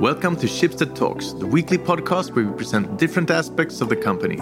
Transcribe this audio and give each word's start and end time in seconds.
Welcome 0.00 0.36
to 0.36 0.46
Schibsted 0.46 0.94
Talks, 0.94 1.32
the 1.34 1.46
weekly 1.46 1.76
podcast 1.76 2.34
where 2.34 2.46
we 2.46 2.56
present 2.56 2.98
different 2.98 3.30
aspects 3.30 3.82
of 3.82 3.90
the 3.90 3.96
company. 3.96 4.38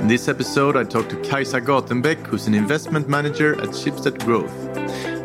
In 0.00 0.08
this 0.08 0.26
episode, 0.26 0.74
I 0.74 0.84
talk 0.84 1.10
to 1.10 1.16
Kajsa 1.16 1.60
Gatenbeck, 1.60 2.26
who's 2.26 2.46
an 2.46 2.54
investment 2.54 3.06
manager 3.06 3.60
at 3.60 3.74
Schibsted 3.74 4.24
Growth. 4.24 4.50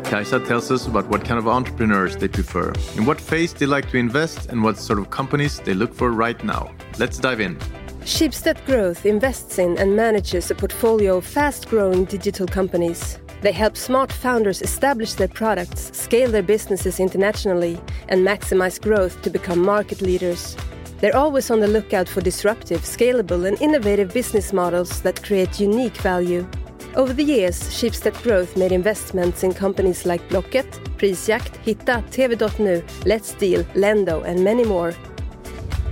Kajsa 0.04 0.46
tells 0.46 0.70
us 0.70 0.86
about 0.86 1.08
what 1.08 1.24
kind 1.24 1.38
of 1.38 1.48
entrepreneurs 1.48 2.18
they 2.18 2.28
prefer, 2.28 2.74
in 2.96 3.06
what 3.06 3.18
phase 3.18 3.54
they 3.54 3.64
like 3.64 3.88
to 3.92 3.96
invest, 3.96 4.50
and 4.50 4.62
what 4.62 4.76
sort 4.76 4.98
of 4.98 5.08
companies 5.08 5.58
they 5.60 5.72
look 5.72 5.94
for 5.94 6.10
right 6.10 6.44
now. 6.44 6.70
Let's 6.98 7.16
dive 7.16 7.40
in. 7.40 7.56
Schibsted 8.02 8.62
Growth 8.66 9.06
invests 9.06 9.58
in 9.58 9.78
and 9.78 9.96
manages 9.96 10.50
a 10.50 10.54
portfolio 10.54 11.16
of 11.16 11.24
fast 11.24 11.70
growing 11.70 12.04
digital 12.04 12.46
companies. 12.46 13.18
They 13.42 13.52
help 13.52 13.76
smart 13.76 14.12
founders 14.12 14.62
establish 14.62 15.14
their 15.14 15.28
products, 15.28 15.90
scale 15.96 16.30
their 16.30 16.44
businesses 16.44 17.00
internationally, 17.00 17.80
and 18.08 18.24
maximize 18.24 18.80
growth 18.80 19.20
to 19.22 19.30
become 19.30 19.58
market 19.58 20.00
leaders. 20.00 20.56
They're 21.00 21.16
always 21.16 21.50
on 21.50 21.58
the 21.58 21.66
lookout 21.66 22.08
for 22.08 22.20
disruptive, 22.20 22.82
scalable, 22.82 23.48
and 23.48 23.60
innovative 23.60 24.14
business 24.14 24.52
models 24.52 25.02
that 25.02 25.24
create 25.24 25.58
unique 25.58 25.96
value. 25.96 26.48
Over 26.94 27.12
the 27.12 27.24
years, 27.24 27.60
Schibsted 27.64 28.22
Growth 28.22 28.56
made 28.56 28.70
investments 28.70 29.42
in 29.42 29.54
companies 29.54 30.06
like 30.06 30.26
Blocket, 30.28 30.70
Prisjakt, 30.98 31.56
Hitta, 31.64 32.04
TV.nu, 32.10 32.84
Let's 33.04 33.34
Deal, 33.34 33.64
Lendo, 33.74 34.24
and 34.24 34.44
many 34.44 34.62
more. 34.62 34.94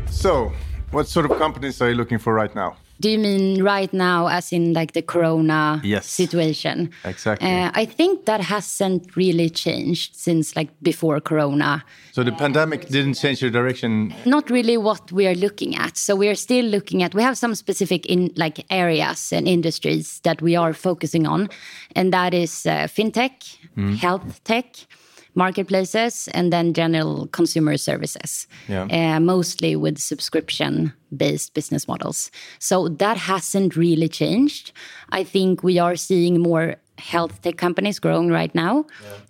So, 0.08 0.52
what 0.92 1.08
sort 1.08 1.28
of 1.28 1.36
companies 1.38 1.82
are 1.82 1.88
you 1.88 1.96
looking 1.96 2.18
for 2.18 2.32
right 2.32 2.54
now? 2.54 2.76
Do 3.00 3.08
you 3.08 3.18
mean 3.18 3.62
right 3.64 3.92
now, 3.94 4.26
as 4.26 4.52
in 4.52 4.74
like 4.74 4.92
the 4.92 5.00
corona 5.02 5.80
Yes. 5.82 6.06
situation? 6.06 6.90
Exactly. 7.04 7.48
Uh, 7.48 7.70
I 7.74 7.86
think 7.86 8.26
that 8.26 8.40
hasn't 8.42 9.16
really 9.16 9.48
changed 9.48 10.14
since 10.16 10.54
like 10.54 10.68
before 10.82 11.18
corona. 11.20 11.82
So 12.12 12.22
the 12.22 12.32
pandemic 12.32 12.88
didn't 12.88 13.14
change 13.14 13.40
your 13.40 13.50
direction. 13.50 14.12
Not 14.26 14.50
really 14.50 14.76
what 14.76 15.10
we 15.12 15.26
are 15.26 15.34
looking 15.34 15.76
at. 15.76 15.96
So 15.96 16.14
we 16.14 16.28
are 16.28 16.34
still 16.34 16.66
looking 16.66 17.02
at. 17.02 17.14
We 17.14 17.22
have 17.22 17.38
some 17.38 17.54
specific 17.54 18.04
in 18.06 18.32
like 18.36 18.66
areas 18.70 19.32
and 19.32 19.48
industries 19.48 20.20
that 20.20 20.42
we 20.42 20.54
are 20.56 20.74
focusing 20.74 21.26
on, 21.26 21.48
and 21.96 22.12
that 22.12 22.34
is 22.34 22.66
uh, 22.66 22.86
fintech, 22.86 23.56
health 23.98 24.44
tech. 24.44 24.66
Marketplaces 25.44 26.28
and 26.36 26.52
then 26.52 26.72
general 26.74 27.26
consumer 27.38 27.76
services, 27.78 28.46
Yeah. 28.68 28.86
uh, 28.98 29.20
mostly 29.20 29.72
with 29.76 29.96
subscription 29.98 30.92
based 31.16 31.54
business 31.54 31.88
models. 31.88 32.30
So 32.58 32.88
that 32.98 33.16
hasn't 33.16 33.74
really 33.76 34.08
changed. 34.08 34.72
I 35.18 35.24
think 35.24 35.62
we 35.62 35.80
are 35.80 35.96
seeing 35.96 36.40
more 36.42 36.76
health 37.00 37.40
tech 37.42 37.56
companies 37.56 37.98
growing 37.98 38.28
right 38.30 38.54
now, 38.54 38.84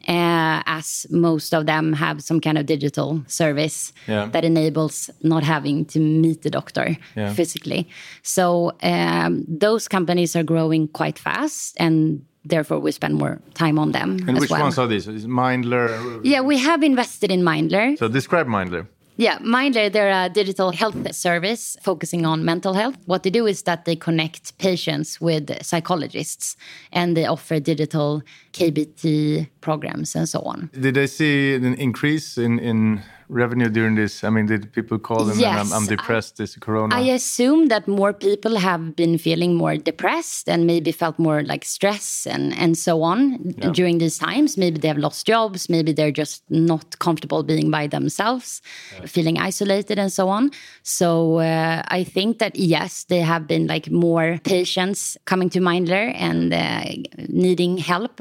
uh, 0.08 0.62
as 0.66 1.06
most 1.10 1.54
of 1.54 1.66
them 1.66 1.92
have 1.92 2.20
some 2.22 2.40
kind 2.40 2.58
of 2.58 2.66
digital 2.66 3.22
service 3.26 3.92
Yeah. 4.08 4.28
that 4.32 4.44
enables 4.44 5.10
not 5.22 5.42
having 5.44 5.84
to 5.86 5.98
meet 6.00 6.42
the 6.42 6.50
doctor 6.50 6.96
Yeah. 7.16 7.32
physically. 7.34 7.86
So 8.22 8.72
um, 8.82 9.44
those 9.48 9.88
companies 9.88 10.36
are 10.36 10.44
growing 10.44 10.88
quite 10.88 11.18
fast, 11.18 11.76
and 11.80 12.22
therefore 12.44 12.80
we 12.80 12.90
spend 12.92 13.14
more 13.14 13.38
time 13.54 13.78
on 13.78 13.92
them 13.92 14.10
And 14.28 14.36
as 14.36 14.40
which 14.40 14.50
well. 14.50 14.62
ones 14.62 14.78
are 14.78 14.86
these? 14.88 15.06
Is 15.08 15.26
Mindler? 15.26 16.20
yeah, 16.24 16.40
we 16.40 16.58
have 16.58 16.82
invested 16.82 17.30
in 17.30 17.40
Mindler. 17.42 17.96
So 17.98 18.08
describe 18.08 18.46
Mindler. 18.46 18.86
Yeah, 19.20 19.36
Mindler, 19.40 19.92
they're 19.92 20.24
a 20.24 20.30
digital 20.30 20.70
health 20.70 21.14
service 21.14 21.76
focusing 21.82 22.24
on 22.24 22.42
mental 22.42 22.72
health. 22.72 22.96
What 23.04 23.22
they 23.22 23.28
do 23.28 23.46
is 23.46 23.64
that 23.64 23.84
they 23.84 23.94
connect 23.94 24.56
patients 24.56 25.20
with 25.20 25.62
psychologists 25.62 26.56
and 26.90 27.14
they 27.14 27.26
offer 27.26 27.60
digital 27.60 28.22
KBT 28.54 29.50
programs 29.60 30.16
and 30.16 30.26
so 30.26 30.40
on. 30.40 30.70
Did 30.72 30.94
they 30.94 31.06
see 31.06 31.54
an 31.54 31.74
increase 31.74 32.38
in, 32.38 32.58
in 32.60 33.02
revenue 33.30 33.68
during 33.68 33.94
this? 33.94 34.24
I 34.24 34.30
mean, 34.30 34.46
did 34.46 34.72
people 34.72 34.98
call 34.98 35.24
them 35.24 35.38
and 35.38 35.46
I'm, 35.46 35.56
Yes, 35.56 35.72
I'm 35.72 35.86
depressed, 35.86 36.36
this 36.36 36.56
corona? 36.56 36.94
I 36.94 37.00
assume 37.00 37.68
that 37.68 37.86
more 37.86 38.12
people 38.12 38.56
have 38.56 38.96
been 38.96 39.18
feeling 39.18 39.54
more 39.54 39.76
depressed 39.76 40.48
and 40.48 40.66
maybe 40.66 40.92
felt 40.92 41.18
more 41.18 41.42
like 41.42 41.64
stress 41.64 42.26
and, 42.26 42.56
and 42.58 42.76
so 42.76 43.02
on 43.02 43.38
during 43.72 43.98
these 43.98 44.18
times. 44.18 44.56
Maybe 44.56 44.78
they 44.78 44.88
have 44.88 44.98
lost 44.98 45.26
jobs, 45.26 45.68
maybe 45.68 45.92
they're 45.92 46.10
just 46.10 46.42
not 46.50 46.98
comfortable 46.98 47.42
being 47.42 47.70
by 47.70 47.86
themselves, 47.86 48.60
feeling 49.06 49.38
isolated 49.38 49.98
and 49.98 50.12
so 50.12 50.28
on. 50.28 50.50
So 50.82 51.38
uh, 51.38 51.82
I 51.88 52.04
think 52.04 52.38
that 52.38 52.56
yes, 52.56 53.04
they 53.04 53.20
have 53.20 53.46
been 53.46 53.66
like 53.66 53.90
more 53.90 54.38
patients 54.44 55.16
coming 55.24 55.50
to 55.50 55.60
Mindler 55.60 56.12
and 56.16 56.52
uh, 56.52 56.84
needing 57.28 57.78
help. 57.78 58.20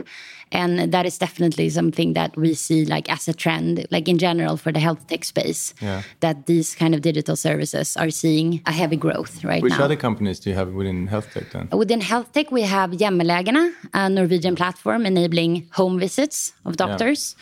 And 0.51 0.91
that 0.91 1.05
is 1.05 1.17
definitely 1.19 1.69
something 1.69 2.13
that 2.13 2.35
we 2.35 2.55
see 2.55 2.83
like 2.85 3.11
as 3.11 3.27
a 3.27 3.33
trend, 3.33 3.85
like 3.91 4.07
in 4.07 4.17
general 4.17 4.57
for 4.57 4.71
the 4.71 4.79
health 4.79 4.98
tech 5.07 5.23
space, 5.23 5.73
Yeah. 5.81 6.01
that 6.19 6.45
these 6.45 6.75
kind 6.75 6.93
of 6.95 7.01
digital 7.01 7.35
services 7.35 7.95
are 7.97 8.09
seeing 8.09 8.61
a 8.65 8.71
heavy 8.71 8.95
growth 8.97 9.43
right 9.43 9.61
Which 9.63 9.77
now. 9.77 9.85
other 9.85 9.95
companies 9.95 10.39
do 10.39 10.49
you 10.49 10.55
have 10.55 10.69
within 10.73 11.07
health 11.07 11.27
tech 11.33 11.51
then? 11.51 11.69
Within 11.71 12.01
health 12.01 12.31
tech, 12.33 12.51
we 12.51 12.63
have 12.63 12.91
Hjemmelegene, 12.91 13.73
a 13.93 14.09
Norwegian 14.09 14.55
platform 14.55 15.05
enabling 15.05 15.67
home 15.71 15.99
visits 15.99 16.53
of 16.65 16.75
doctors. 16.77 17.35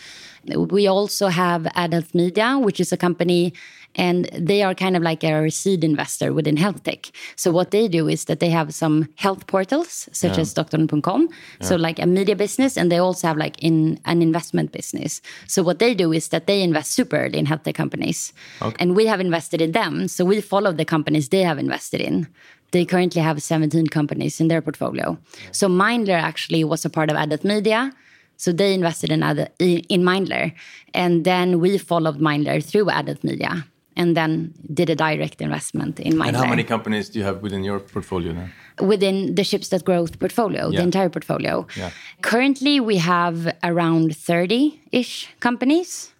We 0.56 0.88
also 0.88 1.28
have 1.28 1.68
Adult 1.76 2.14
Media, 2.16 2.58
which 2.58 2.80
is 2.80 2.92
a 2.94 2.98
company, 2.98 3.54
and 3.98 4.26
they 4.34 4.62
are 4.64 4.74
kind 4.76 4.96
of 4.96 5.04
like 5.04 5.24
a 5.24 5.50
seed 5.50 5.84
investor 5.84 6.32
within 6.32 6.58
health 6.58 6.84
tech. 6.84 7.12
So 7.36 7.52
what 7.52 7.72
they 7.72 7.88
do 7.88 8.08
is 8.08 8.26
that 8.26 8.40
they 8.40 8.50
have 8.50 8.74
some 8.74 9.10
health 9.16 9.48
portals, 9.48 10.08
such 10.12 10.38
as 10.38 10.54
Doktorn.com, 10.54 11.30
so 11.62 11.76
like 11.76 12.00
a 12.00 12.06
media 12.06 12.36
business, 12.36 12.78
and 12.78 12.92
they 12.92 13.00
also 13.00 13.28
have 13.28 13.38
like 13.38 13.62
in 13.62 14.00
an 14.06 14.22
investment 14.22 14.72
business. 14.72 15.22
So 15.48 15.64
what 15.64 15.80
they 15.80 15.94
do 15.94 16.14
is 16.14 16.30
that 16.30 16.48
they 16.48 16.62
invest 16.62 16.92
super 16.92 17.18
early 17.18 17.40
in 17.40 17.46
health 17.46 17.64
tech 17.64 17.76
companies, 17.76 18.34
and 18.80 18.96
we 18.96 19.08
have 19.08 19.20
invested 19.20 19.62
in 19.62 19.72
them. 19.72 20.08
So 20.08 20.24
we 20.26 20.42
follow 20.42 20.72
the 20.72 20.86
companies 20.86 21.30
they 21.30 21.44
have 21.44 21.58
invested 21.58 22.02
in. 22.02 22.28
They 22.72 22.86
currently 22.86 23.22
have 23.22 23.42
17 23.42 23.88
companies 23.88 24.40
in 24.42 24.50
their 24.50 24.62
portfolio. 24.62 25.18
So 25.52 25.68
Mindler 25.70 26.20
actually 26.22 26.64
was 26.64 26.86
a 26.86 26.90
part 26.90 27.10
of 27.10 27.16
Adult 27.16 27.44
Media. 27.44 27.94
So 28.40 28.52
they 28.52 28.74
invested 28.74 29.10
in 29.10 29.24
other, 29.24 29.48
in 29.58 30.04
Mindler, 30.04 30.54
and 30.94 31.26
then 31.26 31.60
we 31.60 31.78
followed 31.80 32.20
Mindler 32.20 32.64
through 32.64 32.88
Adult 32.92 33.24
Media, 33.24 33.66
and 33.98 34.16
then 34.16 34.54
did 34.80 34.90
a 34.90 34.96
direct 34.96 35.42
investment 35.42 36.00
in 36.00 36.14
Mindler 36.14 36.28
And 36.28 36.38
how 36.38 36.46
many 36.56 36.64
companies 36.64 37.10
do 37.10 37.20
you 37.20 37.26
have 37.26 37.42
within 37.42 37.64
your 37.64 37.80
portfolio 37.80 38.32
then? 38.34 38.50
within 38.94 39.34
the 39.36 39.42
Schibsted 39.42 39.84
Growth 39.84 40.20
portfolio, 40.20 40.70
Yeah. 40.70 40.78
the 40.80 40.84
entire 40.84 41.10
portfolio. 41.10 41.66
Yeah. 41.76 41.90
Currently, 42.22 42.80
we 42.80 42.98
have 42.98 43.38
around 43.64 44.12
30-ish 44.12 45.28
companies. 45.40 46.12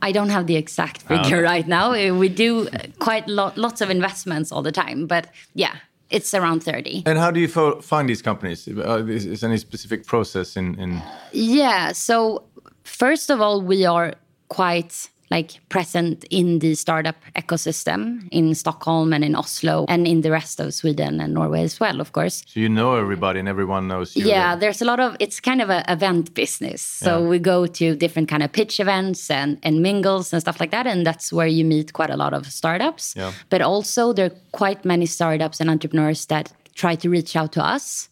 I 0.00 0.12
don't 0.12 0.30
have 0.30 0.46
the 0.46 0.56
exact 0.56 1.02
figure 1.02 1.42
right 1.42 1.66
now. 1.68 1.92
We 2.22 2.28
do 2.30 2.50
quite 2.98 3.28
lo- 3.28 3.52
lots 3.56 3.80
of 3.82 3.90
investments 3.90 4.52
all 4.52 4.62
the 4.62 4.72
time, 4.72 5.06
but 5.06 5.24
yeah, 5.54 5.74
it's 6.10 6.32
around 6.34 6.60
30. 6.62 7.02
And 7.04 7.18
how 7.18 7.30
do 7.30 7.40
you 7.40 7.48
fo- 7.48 7.80
find 7.82 8.08
these 8.08 8.22
companies? 8.22 8.66
Uh, 8.68 9.04
is, 9.16 9.26
is 9.26 9.42
any 9.44 9.58
specific 9.58 10.06
process 10.06 10.56
in, 10.56 10.78
in 10.80 11.02
Yeah. 11.32 11.92
So 11.92 12.44
first 12.84 13.28
of 13.30 13.40
all, 13.40 13.60
we 13.60 13.84
are 13.84 14.14
quite 14.48 15.10
like 15.30 15.60
present 15.68 16.24
in 16.30 16.58
the 16.60 16.74
startup 16.74 17.16
ecosystem 17.36 18.28
in 18.30 18.54
Stockholm 18.54 19.12
and 19.12 19.22
in 19.24 19.34
Oslo 19.34 19.84
and 19.88 20.06
in 20.06 20.22
the 20.22 20.30
rest 20.30 20.60
of 20.60 20.72
Sweden 20.72 21.20
and 21.20 21.34
Norway 21.34 21.62
as 21.62 21.78
well, 21.80 22.00
of 22.00 22.12
course. 22.12 22.42
so 22.46 22.60
you 22.60 22.68
know 22.68 22.96
everybody 22.96 23.38
and 23.40 23.48
everyone 23.48 23.88
knows 23.88 24.16
you? 24.16 24.24
Yeah, 24.24 24.56
there's 24.56 24.80
a 24.80 24.84
lot 24.84 25.00
of 25.00 25.16
it's 25.20 25.40
kind 25.40 25.60
of 25.60 25.70
an 25.70 25.84
event 25.88 26.32
business. 26.34 26.80
So 26.82 27.20
Yeah. 27.22 27.28
we 27.28 27.38
go 27.38 27.66
to 27.66 27.94
different 27.96 28.28
kind 28.28 28.42
of 28.42 28.52
pitch 28.52 28.80
events 28.80 29.30
and, 29.30 29.58
and 29.62 29.82
mingles 29.82 30.32
and 30.32 30.40
stuff 30.40 30.60
like 30.60 30.70
that. 30.70 30.86
And 30.86 31.06
that's 31.06 31.32
where 31.32 31.46
you 31.46 31.64
meet 31.64 31.92
quite 31.92 32.10
a 32.10 32.16
lot 32.16 32.32
of 32.32 32.46
startups. 32.46 33.14
Yeah. 33.16 33.32
But 33.50 33.60
also 33.62 34.12
there 34.12 34.26
are 34.26 34.36
quite 34.52 34.84
many 34.84 35.06
startups 35.06 35.60
and 35.60 35.68
entrepreneurs 35.70 36.26
that 36.26 36.52
try 36.74 36.94
to 36.96 37.10
reach 37.10 37.36
out 37.36 37.52
to 37.52 37.62
us. 37.64 38.08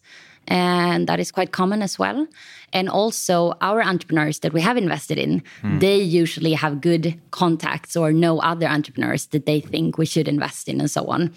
And 0.47 1.07
that 1.07 1.19
is 1.19 1.31
quite 1.31 1.51
common 1.51 1.81
as 1.81 1.99
well. 1.99 2.27
And 2.73 2.89
also 2.89 3.53
our 3.61 3.81
entrepreneurs 3.81 4.39
that 4.39 4.53
we 4.53 4.61
have 4.61 4.77
invested 4.77 5.17
in, 5.17 5.43
hmm. 5.61 5.79
they 5.79 5.97
usually 5.97 6.53
have 6.53 6.81
good 6.81 7.19
contacts 7.31 7.95
or 7.95 8.11
know 8.11 8.39
other 8.39 8.67
entrepreneurs 8.67 9.27
that 9.27 9.45
they 9.45 9.59
think 9.59 9.97
we 9.97 10.05
should 10.05 10.27
invest 10.27 10.67
in 10.69 10.79
and 10.79 10.89
so 10.89 11.05
on. 11.05 11.33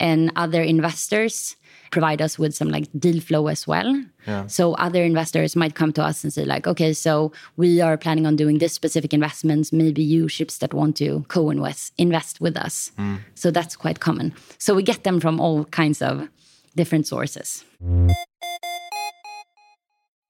And 0.00 0.32
other 0.36 0.62
investors 0.62 1.56
provide 1.90 2.20
us 2.20 2.38
with 2.38 2.54
some 2.54 2.68
like 2.68 2.86
deal 2.98 3.20
flow 3.20 3.46
as 3.46 3.66
well. 3.66 4.04
Yeah. 4.26 4.46
So 4.46 4.74
other 4.74 5.02
investors 5.02 5.56
might 5.56 5.74
come 5.74 5.92
to 5.94 6.02
us 6.02 6.22
and 6.22 6.32
say 6.32 6.44
like, 6.44 6.66
okay, 6.66 6.92
so 6.92 7.32
we 7.56 7.80
are 7.80 7.96
planning 7.96 8.26
on 8.26 8.36
doing 8.36 8.58
this 8.58 8.72
specific 8.72 9.14
investments. 9.14 9.72
Maybe 9.72 10.02
you 10.02 10.26
Schibsted 10.26 10.74
want 10.74 10.96
to 10.96 11.24
co-invest 11.28 11.92
invest 11.98 12.40
with 12.40 12.56
us. 12.56 12.92
Hmm. 12.96 13.16
So 13.34 13.50
that's 13.50 13.76
quite 13.76 14.00
common. 14.00 14.34
So 14.58 14.74
we 14.74 14.82
get 14.82 15.04
them 15.04 15.20
from 15.20 15.40
all 15.40 15.64
kinds 15.64 16.02
of 16.02 16.28
different 16.76 17.06
sources. 17.06 17.64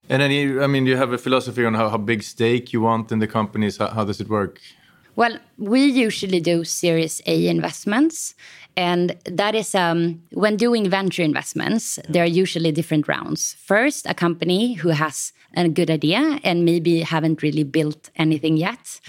And 0.09 0.23
then, 0.23 0.31
you, 0.31 0.63
I 0.63 0.67
mean, 0.67 0.85
do 0.85 0.91
you 0.91 0.97
have 0.97 1.13
a 1.13 1.19
philosophy 1.19 1.65
on 1.65 1.75
how, 1.75 1.89
how 1.89 1.99
big 1.99 2.23
stake 2.23 2.73
you 2.73 2.81
want 2.81 3.13
in 3.13 3.19
the 3.19 3.27
companies. 3.27 3.77
How, 3.77 3.89
how 3.89 4.05
does 4.05 4.21
it 4.21 4.29
work? 4.29 4.61
Well, 5.17 5.39
we 5.59 5.85
usually 5.85 6.41
do 6.41 6.65
Series 6.65 7.21
A 7.27 7.49
investments. 7.49 8.35
And 8.77 9.17
that 9.25 9.57
is 9.57 9.75
um, 9.75 10.23
when 10.31 10.57
doing 10.57 10.89
venture 10.89 11.25
investments, 11.25 11.99
there 12.09 12.23
are 12.23 12.27
usually 12.27 12.71
different 12.71 13.09
rounds. 13.09 13.55
First, 13.55 14.07
a 14.07 14.15
company 14.15 14.75
who 14.75 14.91
has 14.91 15.33
a 15.57 15.69
good 15.69 15.91
idea 15.91 16.39
and 16.45 16.65
maybe 16.65 17.01
haven't 17.01 17.43
really 17.43 17.65
built 17.65 18.11
anything 18.15 18.57
yet. 18.57 19.01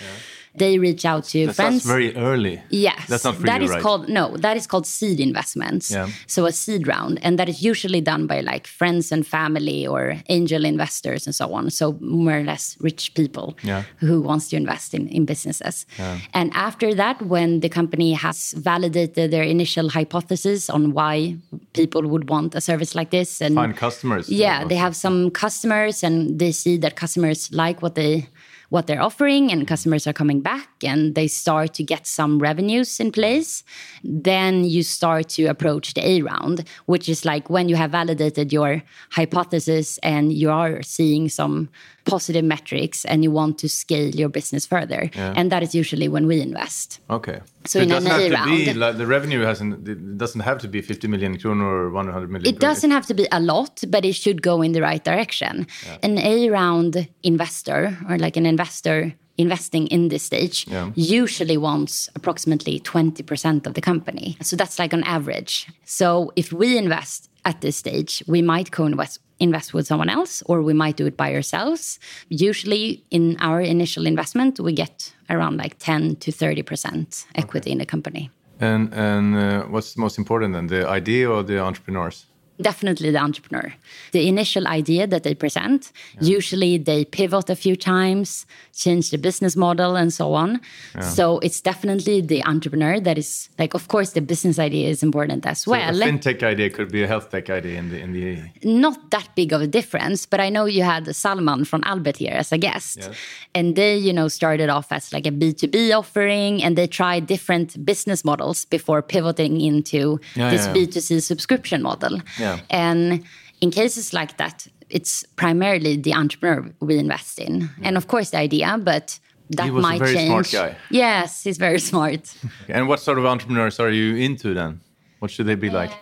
They 0.59 0.77
reach 0.79 1.03
out 1.06 1.23
to 1.33 1.47
That 1.47 1.56
friends. 1.56 1.83
sounds 1.83 1.85
very 1.85 2.15
early. 2.15 2.61
Yes, 2.69 3.07
That's 3.07 3.23
not 3.23 3.35
for 3.38 3.44
that 3.50 3.61
you, 3.61 3.65
is 3.65 3.71
right? 3.71 3.81
called 3.81 4.09
no. 4.09 4.38
That 4.38 4.56
is 4.57 4.67
called 4.67 4.85
seed 4.85 5.19
investments. 5.19 5.89
Yeah. 5.91 6.09
So 6.27 6.45
a 6.45 6.51
seed 6.51 6.88
round, 6.88 7.19
and 7.25 7.39
that 7.39 7.50
is 7.50 7.61
usually 7.71 8.01
done 8.01 8.27
by 8.27 8.39
like 8.41 8.67
friends 8.67 9.11
and 9.11 9.25
family 9.25 9.88
or 9.88 10.01
angel 10.29 10.65
investors 10.65 11.25
and 11.27 11.33
so 11.35 11.45
on. 11.53 11.69
So 11.71 11.97
more 12.01 12.38
or 12.39 12.44
less 12.44 12.77
rich 12.79 13.13
people 13.13 13.47
Yeah. 13.63 13.83
who 14.00 14.21
wants 14.21 14.50
to 14.50 14.56
invest 14.56 14.94
in 14.94 15.07
in 15.07 15.25
businesses. 15.25 15.85
Yeah. 15.97 16.17
And 16.33 16.51
after 16.53 16.94
that, 17.01 17.17
when 17.33 17.59
the 17.61 17.69
company 17.69 18.13
has 18.13 18.53
validated 18.57 19.31
their 19.31 19.44
initial 19.44 19.89
hypothesis 19.89 20.69
on 20.69 20.94
why 20.94 21.35
people 21.73 22.03
would 22.11 22.29
want 22.29 22.56
a 22.56 22.61
service 22.61 22.94
like 23.00 23.09
this, 23.17 23.41
and 23.41 23.56
Find 23.56 23.75
customers. 23.77 24.25
yeah 24.29 24.57
they 24.69 24.75
have 24.85 24.95
some 24.95 25.17
customers 25.31 26.03
and 26.03 26.39
they 26.41 26.51
see 26.51 26.77
that 26.83 26.94
customers 26.95 27.39
like 27.63 27.77
what 27.83 27.94
they 27.95 28.27
what 28.69 28.88
they're 28.88 29.01
offering 29.01 29.51
and 29.51 29.68
customers 29.68 30.07
are 30.07 30.13
coming 30.13 30.42
back 30.42 30.69
and 30.83 31.16
they 31.16 31.27
start 31.27 31.74
to 31.74 31.83
get 31.83 32.07
some 32.07 32.39
revenues 32.39 33.00
in 33.00 33.12
place 33.12 33.63
then 34.04 34.63
you 34.63 34.83
start 34.83 35.30
to 35.30 35.45
approach 35.45 35.94
the 35.94 36.07
a 36.07 36.21
round 36.21 36.63
which 36.86 37.10
is 37.10 37.25
like 37.25 37.50
when 37.50 37.68
you 37.68 37.75
have 37.75 37.92
validated 37.92 38.54
your 38.54 38.81
hypothesis 39.12 39.98
and 40.00 40.31
you 40.33 40.50
are 40.50 40.81
seeing 40.81 41.30
some 41.30 41.69
positive 42.09 42.45
metrics 42.56 43.06
and 43.06 43.23
you 43.23 43.31
want 43.31 43.57
to 43.59 43.67
scale 43.69 44.09
your 44.21 44.29
business 44.29 44.65
further 44.65 45.01
and 45.15 45.51
that 45.51 45.61
is 45.63 45.71
usually 45.81 46.07
when 46.07 46.25
we 46.27 46.41
invest 46.41 47.00
Okay. 47.09 47.39
So 47.65 47.79
it 47.79 47.83
in 47.83 47.91
an 47.91 48.03
doesn't 48.03 48.11
have 48.11 48.21
A 48.21 48.65
to 48.65 48.73
be 48.73 48.73
like 48.73 48.97
the 48.97 49.06
revenue 49.06 49.41
hasn't. 49.41 49.88
It 49.88 50.17
doesn't 50.17 50.41
have 50.41 50.57
to 50.59 50.67
be 50.67 50.81
50 50.81 51.07
million 51.07 51.38
kronor 51.38 51.61
or 51.61 51.89
100 51.91 52.31
million. 52.31 52.47
It 52.56 52.59
doesn't 52.59 52.91
have 52.91 53.06
to 53.07 53.13
be 53.13 53.27
a 53.31 53.39
lot, 53.39 53.83
but 53.89 54.06
it 54.06 54.13
should 54.13 54.41
go 54.41 54.61
in 54.61 54.71
the 54.71 54.81
right 54.81 55.03
direction. 55.03 55.67
An 56.01 56.17
A 56.17 56.50
round 56.50 57.07
investor 57.23 57.97
or 58.09 58.17
like 58.17 58.38
an 58.38 58.45
investor 58.45 59.13
investing 59.38 59.88
in 59.88 60.09
this 60.09 60.23
stage 60.23 60.65
Yeah. 60.67 60.91
usually 60.95 61.57
wants 61.57 62.09
approximately 62.15 62.79
20% 62.79 63.65
of 63.67 63.73
the 63.73 63.81
company. 63.81 64.38
So 64.41 64.56
that's 64.56 64.77
like 64.79 64.94
on 64.94 65.03
average. 65.03 65.67
So 65.85 66.31
if 66.35 66.51
we 66.51 66.77
invest 66.77 67.29
at 67.45 67.62
this 67.62 67.77
stage, 67.77 68.24
we 68.27 68.41
might 68.41 68.71
co 68.71 68.86
invest 68.86 69.19
invest 69.39 69.74
with 69.74 69.88
someone 69.88 70.09
else 70.09 70.44
or 70.47 70.62
we 70.62 70.74
might 70.74 70.97
do 70.97 71.06
it 71.06 71.15
by 71.15 71.33
ourselves. 71.33 72.00
Usually 72.27 73.03
in 73.09 73.38
our 73.39 73.62
initial 73.62 74.06
investment, 74.06 74.59
we 74.59 74.74
get 74.74 75.13
around 75.30 75.56
like 75.57 75.77
10 75.80 76.18
to 76.18 76.31
30% 76.31 77.25
equity 77.36 77.71
in 77.71 77.77
the 77.77 77.86
company. 77.86 78.30
And 78.59 78.94
and 78.94 79.36
uh, 79.36 79.63
what's 79.69 79.95
most 79.95 80.18
important 80.18 80.53
then, 80.53 80.68
the 80.68 80.88
idea 80.88 81.30
or 81.30 81.44
the 81.44 81.59
entrepreneurs? 81.59 82.25
Definitely 82.61 83.11
the 83.11 83.19
entrepreneur. 83.19 83.73
The 84.11 84.27
initial 84.27 84.67
idea 84.67 85.07
that 85.07 85.23
they 85.23 85.33
present, 85.35 85.91
usually 86.21 86.77
they 86.77 87.06
pivot 87.06 87.50
a 87.50 87.56
few 87.56 87.75
times, 87.75 88.45
change 88.75 89.11
the 89.11 89.17
business 89.17 89.56
model, 89.56 89.95
and 89.95 90.11
so 90.13 90.33
on. 90.33 90.59
So 91.01 91.39
it's 91.39 91.61
definitely 91.61 92.21
the 92.21 92.44
entrepreneur 92.45 93.00
that 93.00 93.17
is 93.17 93.50
like, 93.57 93.73
of 93.73 93.88
course, 93.88 94.11
the 94.11 94.21
business 94.21 94.59
idea 94.59 94.89
is 94.89 95.03
important 95.03 95.45
as 95.45 95.65
well. 95.67 96.01
a 96.01 96.06
fintech 96.06 96.44
idea 96.44 96.69
could 96.69 96.91
be 96.91 97.03
a 97.03 97.07
health 97.07 97.29
tech 97.31 97.50
idea 97.50 97.77
in 97.79 97.89
the 97.91 98.00
in 98.00 98.13
the. 98.13 98.27
Not 98.63 99.09
that 99.11 99.27
big 99.35 99.53
of 99.53 99.61
a 99.61 99.67
difference, 99.67 100.25
but 100.25 100.39
I 100.39 100.50
know 100.50 100.65
you 100.65 100.83
had 100.83 101.03
Salman 101.15 101.65
from 101.65 101.81
Albert 101.85 102.17
here 102.17 102.33
as 102.44 102.51
a 102.51 102.57
guest, 102.57 102.97
Yes. 103.00 103.15
and 103.56 103.75
they, 103.75 103.95
you 103.97 104.13
know, 104.13 104.27
started 104.27 104.69
off 104.69 104.91
as 104.91 105.13
like 105.13 105.25
a 105.27 105.31
B 105.31 105.53
two 105.53 105.67
B 105.67 105.91
offering, 105.94 106.63
and 106.63 106.75
they 106.77 106.88
tried 106.88 107.27
different 107.27 107.83
business 107.85 108.23
models 108.25 108.65
before 108.65 109.01
pivoting 109.01 109.61
into 109.61 110.19
Yeah, 110.35 110.51
this 110.51 110.67
B 110.67 110.85
two 110.88 111.00
C 111.01 111.19
subscription 111.19 111.81
model. 111.81 112.21
Yeah. 112.39 112.49
And 112.69 113.24
in 113.62 113.72
cases 113.72 114.13
like 114.13 114.38
that, 114.38 114.68
it's 114.90 115.24
primarily 115.36 115.98
the 115.98 116.13
entrepreneur 116.13 116.72
we 116.80 116.98
invest 116.98 117.40
in, 117.40 117.69
and 117.84 117.98
of 117.98 118.07
course 118.07 118.30
the 118.31 118.38
idea, 118.40 118.78
but. 118.81 119.19
That 119.57 119.66
He 119.66 119.72
was 119.72 119.84
a 119.84 119.88
might 119.90 120.00
very 120.00 120.13
change. 120.13 120.30
smart 120.30 120.51
guy. 120.51 120.78
Yes, 120.92 121.44
he's 121.44 121.57
very 121.57 121.80
smart. 121.92 122.36
And 122.75 122.88
what 122.88 123.00
sort 123.00 123.18
of 123.18 123.25
entrepreneurs 123.25 123.80
are 123.80 123.90
you 123.90 124.16
into 124.16 124.54
then? 124.54 124.80
What 125.22 125.31
should 125.31 125.48
they 125.48 125.56
be 125.56 125.72
like? 125.72 125.90
Uh, 125.92 125.96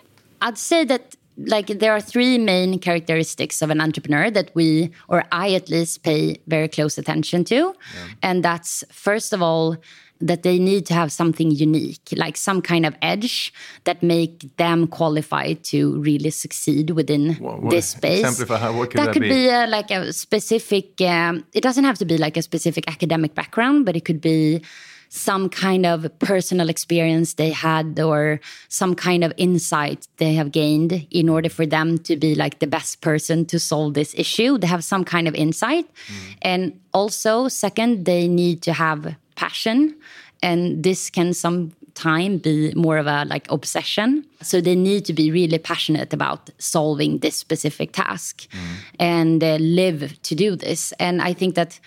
I'd 0.48 0.58
say 0.58 0.84
that 0.84 1.16
like 1.38 1.68
there 1.78 1.92
are 1.92 2.00
three 2.00 2.36
main 2.36 2.78
characteristics 2.78 3.62
of 3.62 3.70
an 3.70 3.80
entrepreneur 3.80 4.30
that 4.30 4.50
we 4.54 4.90
or 5.08 5.24
I 5.32 5.54
at 5.54 5.70
least 5.70 6.02
pay 6.02 6.36
very 6.46 6.68
close 6.68 6.98
attention 6.98 7.44
to. 7.44 7.74
And 8.22 8.44
that's 8.44 8.84
first 8.92 9.32
of 9.32 9.40
all 9.40 9.76
that 10.20 10.42
they 10.42 10.58
need 10.58 10.84
to 10.86 10.94
have 10.94 11.12
something 11.12 11.50
unique, 11.50 12.00
like 12.16 12.36
some 12.36 12.60
kind 12.60 12.84
of 12.84 12.94
edge 13.02 13.52
that 13.84 14.02
make 14.02 14.56
them 14.56 14.86
qualified 14.86 15.62
to 15.64 16.00
really 16.00 16.30
succeed 16.30 16.90
within 16.90 17.34
What- 17.36 17.62
what- 17.62 17.70
this 17.70 17.88
space. 17.96 18.20
exemplify 18.20 18.58
how- 18.58 18.72
what 18.76 18.90
could 18.90 18.98
that 19.00 19.06
that 19.06 19.12
could 19.12 19.22
be? 19.22 19.28
be 19.28 19.48
a, 19.48 19.66
like 19.66 19.90
a 19.90 20.12
specific 20.12 21.00
um, 21.02 21.44
it 21.52 21.62
doesn't 21.62 21.84
have 21.84 21.98
to 21.98 22.04
be 22.04 22.18
like 22.18 22.36
a 22.36 22.42
specific 22.42 22.84
academic 22.88 23.34
background 23.34 23.84
but 23.86 23.94
it 23.96 24.04
could 24.04 24.20
be 24.20 24.60
some 25.10 25.48
kind 25.48 25.86
of 25.86 26.06
personal 26.18 26.68
experience 26.68 27.34
they 27.34 27.48
had 27.50 27.98
or 27.98 28.40
some 28.68 28.94
kind 28.94 29.24
of 29.24 29.32
insight 29.38 30.06
they 30.18 30.34
have 30.34 30.52
gained 30.52 31.06
in 31.10 31.28
order 31.30 31.48
for 31.48 31.64
them 31.64 31.96
to 31.96 32.14
be 32.16 32.34
like 32.34 32.58
the 32.58 32.66
best 32.66 33.00
person 33.00 33.46
to 33.46 33.58
solve 33.58 33.94
this 33.94 34.12
issue 34.18 34.58
they 34.58 34.66
have 34.66 34.84
some 34.84 35.04
kind 35.04 35.26
of 35.26 35.34
insight 35.34 35.86
and 36.42 36.78
also 36.92 37.48
second 37.48 38.04
they 38.04 38.28
need 38.28 38.60
to 38.60 38.72
have 38.74 39.14
passion 39.44 39.94
and 40.42 40.82
this 40.82 41.10
can 41.10 41.32
sometime 41.32 42.38
be 42.38 42.72
more 42.74 42.98
of 42.98 43.06
a 43.06 43.24
like 43.24 43.50
obsession. 43.50 44.24
So 44.42 44.60
they 44.60 44.76
need 44.76 45.04
to 45.06 45.12
be 45.12 45.30
really 45.30 45.58
passionate 45.58 46.12
about 46.12 46.50
solving 46.58 47.18
this 47.18 47.36
specific 47.36 47.92
task 47.92 48.46
mm. 48.50 48.58
and 48.98 49.42
uh, 49.42 49.56
live 49.56 50.00
to 50.22 50.34
do 50.34 50.56
this. 50.56 50.92
And 50.98 51.22
i 51.22 51.32
think 51.32 51.54
that 51.54 51.80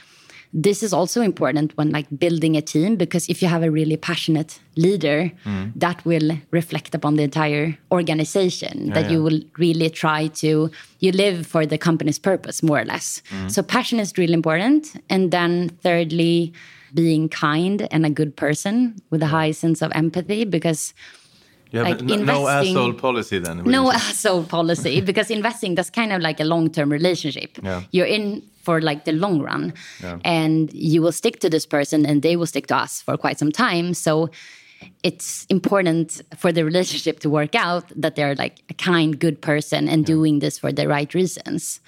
this 0.54 0.84
is 0.84 0.92
also 0.92 1.22
important 1.22 1.76
when 1.78 1.92
like 1.92 2.08
building 2.20 2.58
a 2.58 2.62
team 2.62 2.98
because 2.98 3.30
if 3.30 3.42
you 3.42 3.48
have 3.48 3.64
a 3.64 3.72
really 3.72 3.96
passionate 3.96 4.60
leader 4.76 5.32
mm. 5.46 5.72
that 5.76 6.04
will 6.06 6.38
reflect 6.52 6.94
upon 6.94 7.16
the 7.16 7.24
entire 7.24 7.78
organization 7.92 8.90
that 8.90 9.10
you 9.10 9.24
will 9.24 9.40
really 9.58 9.90
try 9.90 10.28
to 10.28 10.70
you 11.00 11.12
live 11.14 11.48
for 11.48 11.66
the 11.66 11.78
company's 11.78 12.20
purpose 12.20 12.62
more 12.62 12.80
or 12.80 12.86
less. 12.86 13.22
Mm. 13.30 13.50
So 13.50 13.64
passion 13.64 14.00
is 14.00 14.18
really 14.18 14.34
important. 14.34 15.02
And 15.10 15.32
then 15.32 15.70
thirdly 15.82 16.54
being 16.94 17.30
kind 17.30 17.88
and 17.92 18.06
a 18.06 18.10
good 18.10 18.36
person 18.36 18.96
with 19.10 19.22
a 19.24 19.28
high 19.28 19.52
sense 19.52 19.82
of 19.82 19.92
empathy 19.94 20.46
because 20.46 20.94
You 21.72 21.84
like 21.84 22.02
no, 22.02 22.16
no 22.16 22.48
asshole 22.48 22.94
policy 22.94 23.40
then. 23.40 23.64
no 23.64 23.92
asshole 23.92 24.44
policy 24.44 25.02
because 25.10 25.32
investing 25.32 25.76
that's 25.76 25.90
kind 25.90 26.12
of 26.12 26.22
like 26.22 26.40
a 26.40 26.44
long-term 26.44 26.92
relationship 26.92 27.58
Yeah. 27.64 27.82
you're 27.92 28.08
in 28.18 28.42
for 28.66 28.82
like 28.82 29.06
the 29.06 29.12
long 29.14 29.42
run 29.42 29.74
Yeah. 30.04 30.20
and 30.26 30.72
you 30.74 31.02
will 31.02 31.14
stick 31.14 31.40
to 31.40 31.50
this 31.50 31.66
person 31.66 32.06
and 32.06 32.22
they 32.22 32.36
will 32.36 32.46
stick 32.48 32.68
to 32.68 32.76
us 32.76 33.02
for 33.02 33.18
quite 33.18 33.40
some 33.40 33.52
time 33.52 33.94
so 33.94 34.30
it's 35.04 35.46
important 35.50 36.22
for 36.38 36.52
the 36.52 36.64
relationship 36.64 37.20
to 37.20 37.30
work 37.30 37.56
out 37.56 37.86
that 37.96 38.16
they're 38.16 38.36
like 38.36 38.64
a 38.70 38.74
kind 38.74 39.20
good 39.20 39.42
person 39.42 39.88
and 39.88 40.06
doing 40.06 40.40
this 40.40 40.60
for 40.60 40.72
the 40.72 40.88
right 40.88 41.14
reasons 41.14 41.80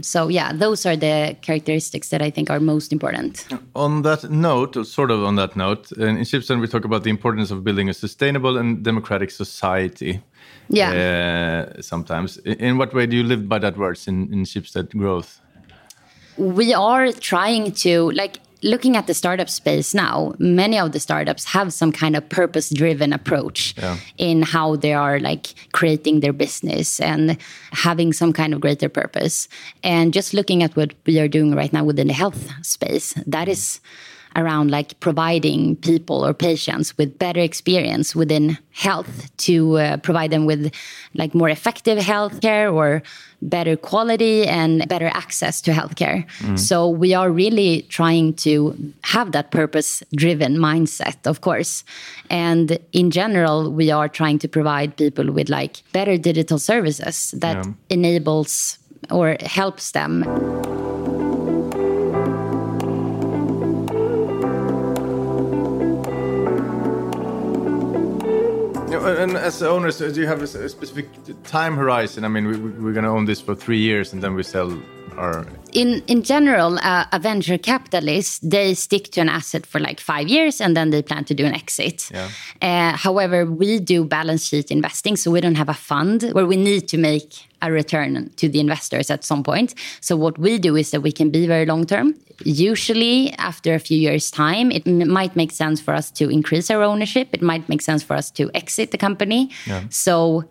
so 0.00 0.28
yeah 0.28 0.52
those 0.52 0.86
are 0.86 0.96
the 0.96 1.36
characteristics 1.42 2.10
that 2.10 2.22
i 2.22 2.30
think 2.30 2.50
are 2.50 2.60
most 2.60 2.92
important 2.92 3.46
On 3.74 4.02
that 4.02 4.30
note, 4.30 4.76
or 4.76 4.84
sort 4.84 5.10
of 5.10 5.24
on 5.24 5.36
that 5.36 5.56
note, 5.56 5.92
in 5.92 6.18
Schibsted 6.24 6.60
we 6.60 6.68
talk 6.68 6.84
about 6.84 7.02
the 7.04 7.10
importance 7.10 7.50
of 7.50 7.64
building 7.64 7.88
a 7.88 7.94
sustainable 7.94 8.58
and 8.58 8.82
democratic 8.82 9.30
society. 9.30 10.20
Yeah. 10.68 10.90
Uh, 11.78 11.82
sometimes, 11.82 12.38
in 12.38 12.78
what 12.78 12.92
way 12.92 13.06
do 13.06 13.16
you 13.16 13.22
live 13.22 13.48
by 13.48 13.58
that 13.60 13.76
words 13.76 14.08
in 14.08 14.32
in 14.32 14.44
Schibsted 14.44 14.96
growth? 14.96 15.40
we 16.38 16.72
are 16.72 17.12
trying 17.12 17.72
to 17.72 18.10
like 18.12 18.38
looking 18.62 18.96
at 18.96 19.06
the 19.06 19.14
startup 19.14 19.48
space 19.48 19.94
now 19.94 20.34
many 20.38 20.78
of 20.78 20.90
the 20.92 20.98
startups 21.00 21.44
have 21.44 21.72
some 21.72 21.92
kind 21.92 22.16
of 22.16 22.28
purpose 22.28 22.70
driven 22.70 23.12
approach 23.12 23.74
Yeah. 23.78 23.96
in 24.16 24.42
how 24.42 24.76
they 24.76 24.92
are 24.94 25.20
like 25.20 25.54
creating 25.72 26.20
their 26.20 26.32
business 26.32 26.98
and 27.00 27.36
having 27.72 28.12
some 28.12 28.32
kind 28.32 28.52
of 28.54 28.60
greater 28.60 28.88
purpose 28.88 29.48
and 29.84 30.12
just 30.12 30.34
looking 30.34 30.62
at 30.62 30.74
what 30.76 30.92
we 31.06 31.20
are 31.20 31.28
doing 31.28 31.54
right 31.54 31.72
now 31.72 31.84
within 31.84 32.08
the 32.08 32.14
health 32.14 32.50
space 32.62 33.14
that 33.26 33.48
is 33.48 33.80
around 34.36 34.70
like 34.70 34.98
providing 35.00 35.76
people 35.76 36.24
or 36.24 36.32
patients 36.34 36.96
with 36.98 37.18
better 37.18 37.40
experience 37.40 38.14
within 38.14 38.56
health 38.72 39.34
to 39.38 39.78
uh, 39.78 39.96
provide 39.98 40.30
them 40.30 40.46
with 40.46 40.72
like 41.14 41.34
more 41.34 41.48
effective 41.48 41.98
healthcare 41.98 42.72
or 42.72 43.02
better 43.42 43.76
quality 43.76 44.46
and 44.46 44.86
better 44.88 45.06
access 45.14 45.60
to 45.62 45.70
healthcare. 45.72 46.24
So 46.58 46.88
we 46.88 47.14
are 47.14 47.30
really 47.30 47.82
trying 47.88 48.34
to 48.34 48.76
have 49.02 49.32
that 49.32 49.50
purpose 49.50 50.02
driven 50.14 50.56
mindset, 50.56 51.24
of 51.26 51.40
course. 51.40 51.84
And 52.30 52.78
in 52.92 53.10
general, 53.10 53.70
we 53.70 53.90
are 53.90 54.08
trying 54.08 54.38
to 54.40 54.48
provide 54.48 54.96
people 54.96 55.30
with 55.32 55.48
like 55.48 55.82
better 55.92 56.16
digital 56.18 56.58
services 56.58 57.30
that 57.38 57.64
Yeah. 57.64 57.72
enables 57.90 58.78
or 59.10 59.36
helps 59.42 59.92
them 59.92 60.24
and 69.16 69.36
as 69.36 69.62
owners, 69.62 69.98
do 69.98 70.12
you 70.12 70.26
have 70.26 70.42
a 70.42 70.46
specific 70.46 71.08
time 71.44 71.76
horizon? 71.76 72.24
I 72.24 72.28
mean, 72.28 72.46
we, 72.46 72.56
we're 72.56 72.92
going 72.92 73.04
to 73.04 73.10
own 73.10 73.24
this 73.24 73.40
for 73.40 73.54
three 73.54 73.78
years, 73.78 74.12
and 74.12 74.22
then 74.22 74.34
we 74.34 74.42
sell 74.42 74.70
in 75.72 76.02
in 76.06 76.22
general, 76.22 76.78
uh, 76.82 77.04
a 77.12 77.18
venture 77.18 77.58
capitalist 77.58 78.48
they 78.48 78.74
stick 78.74 79.10
to 79.12 79.20
an 79.20 79.28
asset 79.28 79.66
for 79.66 79.80
like 79.80 80.00
five 80.00 80.28
years 80.28 80.60
and 80.60 80.76
then 80.76 80.90
they 80.90 81.02
plan 81.02 81.24
to 81.24 81.34
do 81.34 81.44
an 81.44 81.54
exit. 81.54 82.10
Yeah. 82.10 82.28
Uh, 82.62 82.96
however, 82.96 83.44
we 83.44 83.78
do 83.78 84.04
balance 84.04 84.46
sheet 84.46 84.70
investing, 84.70 85.16
so 85.16 85.30
we 85.30 85.40
don't 85.40 85.56
have 85.56 85.68
a 85.68 85.74
fund 85.74 86.22
where 86.32 86.46
we 86.46 86.56
need 86.56 86.88
to 86.88 86.98
make 86.98 87.46
a 87.60 87.72
return 87.72 88.30
to 88.36 88.48
the 88.48 88.60
investors 88.60 89.10
at 89.10 89.24
some 89.24 89.42
point. 89.42 89.74
So 90.00 90.16
what 90.16 90.38
we 90.38 90.58
do 90.58 90.76
is 90.76 90.90
that 90.92 91.02
we 91.02 91.12
can 91.12 91.30
be 91.30 91.46
very 91.46 91.66
long 91.66 91.86
term. 91.86 92.14
Usually, 92.44 93.32
after 93.34 93.74
a 93.74 93.80
few 93.80 93.98
years' 93.98 94.30
time, 94.30 94.70
it 94.70 94.86
might 94.86 95.34
make 95.34 95.50
sense 95.50 95.80
for 95.80 95.92
us 95.92 96.10
to 96.12 96.30
increase 96.30 96.70
our 96.70 96.82
ownership. 96.82 97.28
It 97.32 97.42
might 97.42 97.68
make 97.68 97.82
sense 97.82 98.04
for 98.04 98.14
us 98.14 98.30
to 98.32 98.50
exit 98.54 98.92
the 98.92 98.98
company. 98.98 99.50
Yeah. 99.66 99.82
So 99.90 100.44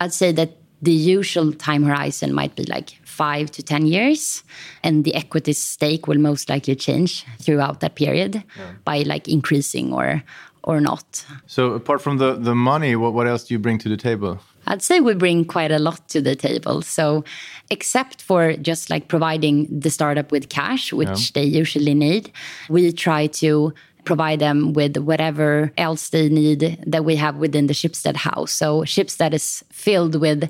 I'd 0.00 0.12
say 0.12 0.32
that 0.32 0.57
the 0.82 0.92
usual 0.92 1.52
time 1.52 1.82
horizon 1.84 2.32
might 2.32 2.54
be 2.54 2.64
like 2.64 2.98
five 3.04 3.50
to 3.50 3.62
10 3.62 3.86
years. 3.86 4.42
And 4.82 5.04
the 5.04 5.14
equity 5.14 5.52
stake 5.52 6.06
will 6.06 6.18
most 6.18 6.48
likely 6.48 6.76
change 6.76 7.26
throughout 7.40 7.80
that 7.80 7.94
period 7.94 8.44
by 8.84 9.02
like 9.02 9.28
increasing 9.28 9.92
or 9.92 10.22
or 10.64 10.80
not. 10.80 11.24
So 11.46 11.72
apart 11.72 12.02
from 12.02 12.18
the, 12.18 12.34
the 12.34 12.54
money, 12.54 12.94
what, 12.94 13.14
what 13.14 13.26
else 13.26 13.44
do 13.44 13.54
you 13.54 13.58
bring 13.58 13.78
to 13.78 13.88
the 13.88 13.96
table? 13.96 14.38
I'd 14.66 14.82
say 14.82 15.00
we 15.00 15.14
bring 15.14 15.46
quite 15.46 15.72
a 15.72 15.78
lot 15.78 16.06
to 16.10 16.20
the 16.20 16.36
table. 16.36 16.82
So, 16.82 17.24
except 17.70 18.20
for 18.20 18.52
just 18.54 18.90
like 18.90 19.08
providing 19.08 19.66
the 19.80 19.88
startup 19.88 20.30
with 20.30 20.50
cash, 20.50 20.92
which 20.92 21.32
they 21.32 21.44
usually 21.44 21.94
need, 21.94 22.30
we 22.68 22.92
try 22.92 23.28
to 23.28 23.72
provide 24.08 24.40
them 24.40 24.72
with 24.72 24.96
whatever 24.96 25.72
else 25.76 26.08
they 26.10 26.28
need 26.28 26.60
that 26.92 27.04
we 27.04 27.14
have 27.16 27.36
within 27.36 27.66
the 27.68 27.74
Schibsted 27.74 28.16
house. 28.16 28.52
So, 28.52 28.68
Schibsted 28.92 29.32
is 29.34 29.62
filled 29.70 30.14
with 30.26 30.40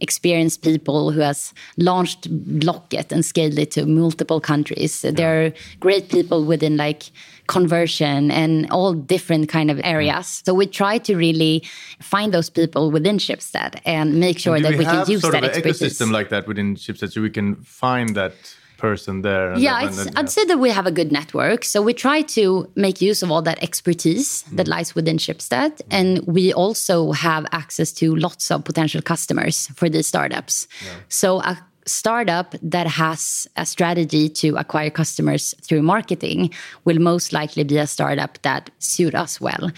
experienced 0.00 0.62
people 0.62 1.10
who 1.10 1.20
has 1.20 1.52
launched 1.76 2.22
Blocket 2.30 3.12
and 3.12 3.24
scaled 3.24 3.58
it 3.58 3.70
to 3.72 3.86
multiple 3.86 4.40
countries. 4.40 5.02
There 5.02 5.46
are 5.46 5.52
great 5.80 6.08
people 6.08 6.44
within 6.44 6.76
like 6.76 7.02
conversion 7.48 8.30
and 8.30 8.70
all 8.70 8.92
different 8.94 9.48
kind 9.48 9.70
of 9.70 9.80
areas. 9.82 10.42
So 10.44 10.54
we 10.54 10.66
try 10.66 10.98
to 10.98 11.16
really 11.16 11.64
find 12.00 12.32
those 12.32 12.50
people 12.50 12.90
within 12.90 13.18
Schibsted 13.18 13.80
and 13.84 14.20
make 14.20 14.38
sure 14.38 14.56
Do 14.58 14.62
that 14.64 14.78
we, 14.78 14.84
have 14.84 15.06
can 15.06 15.12
use 15.12 15.22
sort 15.22 15.32
that 15.32 15.44
of 15.44 15.50
an 15.50 15.56
expertise. 15.56 15.80
ecosystem 15.82 16.12
like 16.12 16.28
that 16.28 16.46
within 16.46 16.76
Schibsted 16.76 17.10
so 17.12 17.20
we 17.20 17.30
can 17.30 17.56
find 17.64 18.14
that 18.14 18.34
person 18.78 19.22
there? 19.22 19.52
and 19.52 19.60
yeah, 19.62 19.86
that- 19.88 20.12
I'd 20.18 20.30
say 20.30 20.44
that 20.46 20.58
we 20.58 20.70
have 20.70 20.86
a 20.86 20.90
good 20.90 21.10
network. 21.12 21.64
So 21.64 21.82
we 21.82 21.92
try 21.92 22.22
to 22.38 22.68
make 22.74 23.00
use 23.10 23.22
of 23.24 23.30
all 23.30 23.42
that 23.42 23.58
expertise 23.62 24.44
that 24.56 24.66
Mm. 24.66 24.70
lies 24.76 24.94
within 24.94 25.18
Schibsted. 25.18 25.72
And 25.90 26.08
we 26.26 26.52
also 26.54 27.12
have 27.12 27.44
access 27.52 27.92
to 28.00 28.14
lots 28.16 28.50
of 28.50 28.64
potential 28.64 29.02
customers 29.02 29.68
for 29.74 29.88
these 29.90 30.06
startups. 30.06 30.66
So 31.08 31.40
a 31.40 31.58
startup 31.88 32.54
that 32.62 32.86
has 32.86 33.48
a 33.56 33.64
strategy 33.66 34.28
to 34.28 34.56
acquire 34.56 34.90
customers 34.90 35.54
through 35.62 35.82
marketing 35.82 36.50
will 36.84 36.98
most 36.98 37.32
likely 37.32 37.64
be 37.64 37.78
a 37.78 37.86
startup 37.86 38.38
that 38.42 38.70
suit 38.78 39.14
us 39.14 39.40
well 39.40 39.70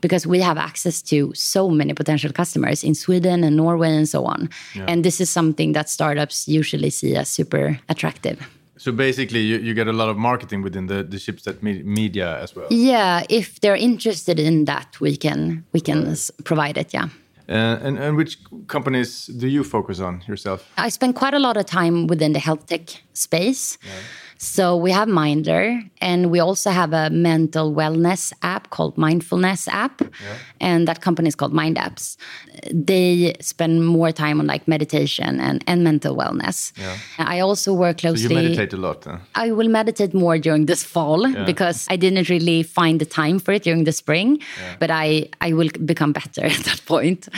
because 0.00 0.26
we 0.26 0.40
have 0.40 0.58
access 0.58 1.02
to 1.02 1.32
so 1.34 1.70
many 1.70 1.94
potential 1.94 2.32
customers 2.32 2.84
in 2.84 2.94
Sweden 2.94 3.44
and 3.44 3.56
Norway 3.56 3.96
and 3.96 4.08
so 4.08 4.24
on. 4.24 4.48
And 4.88 5.04
this 5.04 5.20
is 5.20 5.30
something 5.30 5.72
that 5.72 5.88
startups 5.88 6.48
usually 6.48 6.90
see 6.90 7.16
as 7.16 7.28
super 7.28 7.78
attractive. 7.88 8.38
So 8.76 8.90
basically, 8.90 9.40
you, 9.40 9.58
you 9.58 9.74
get 9.74 9.86
a 9.86 9.92
lot 9.92 10.08
of 10.08 10.16
marketing 10.16 10.62
within 10.62 10.86
the, 10.86 11.04
the 11.04 11.16
Schibsted 11.16 11.62
me- 11.62 11.84
media 11.84 12.42
as 12.42 12.56
well. 12.56 12.66
Yeah, 12.68 13.22
if 13.28 13.60
they're 13.60 13.76
interested 13.76 14.40
in 14.40 14.64
that, 14.64 14.98
we 15.00 15.16
can 15.16 15.64
we 15.72 15.80
can 15.80 16.08
s 16.08 16.32
provide 16.42 16.76
it. 16.76 16.92
Yeah. 16.92 17.08
Uh, 17.48 17.78
and, 17.82 17.98
and 17.98 18.16
which 18.16 18.38
companies 18.66 19.26
do 19.26 19.48
you 19.48 19.64
focus 19.64 20.00
on 20.00 20.22
yourself? 20.26 20.70
I 20.76 20.88
spend 20.90 21.14
quite 21.14 21.34
a 21.34 21.38
lot 21.38 21.56
of 21.56 21.66
time 21.66 22.06
within 22.06 22.32
the 22.32 22.38
health 22.38 22.66
tech 22.66 23.02
space. 23.12 23.78
So 24.44 24.76
we 24.76 24.90
have 24.90 25.06
Mindler, 25.06 25.88
and 26.00 26.28
we 26.32 26.40
also 26.40 26.70
have 26.70 26.92
a 26.92 27.10
mental 27.10 27.72
wellness 27.72 28.32
app 28.42 28.70
called 28.70 28.96
Mindfulness 28.96 29.68
app, 29.68 30.02
and 30.60 30.88
that 30.88 31.00
company 31.00 31.28
is 31.28 31.36
called 31.36 31.52
Mind 31.52 31.76
Apps. 31.76 32.16
They 32.72 33.34
spend 33.40 33.86
more 33.86 34.10
time 34.10 34.40
on 34.40 34.48
like 34.48 34.66
meditation 34.66 35.38
and, 35.38 35.62
and 35.68 35.84
mental 35.84 36.16
wellness. 36.16 36.72
I 37.18 37.38
also 37.38 37.72
work 37.72 38.00
So 38.00 38.08
closely. 38.08 38.34
you 38.34 38.42
meditate 38.42 38.72
a 38.72 38.76
lot. 38.78 39.04
Huh? 39.04 39.18
I 39.36 39.52
will 39.52 39.68
meditate 39.68 40.12
more 40.12 40.38
during 40.38 40.66
this 40.66 40.82
fall 40.82 41.22
because 41.46 41.86
I 41.88 41.94
didn't 41.94 42.28
really 42.28 42.64
find 42.64 43.00
the 43.00 43.06
time 43.06 43.38
for 43.38 43.52
it 43.52 43.62
during 43.62 43.84
the 43.84 43.92
spring, 43.92 44.40
but 44.80 44.90
I, 44.90 45.28
I 45.40 45.52
will 45.52 45.70
become 45.84 46.12
better 46.12 46.44
at 46.56 46.64
that 46.64 46.82
point. 46.84 47.28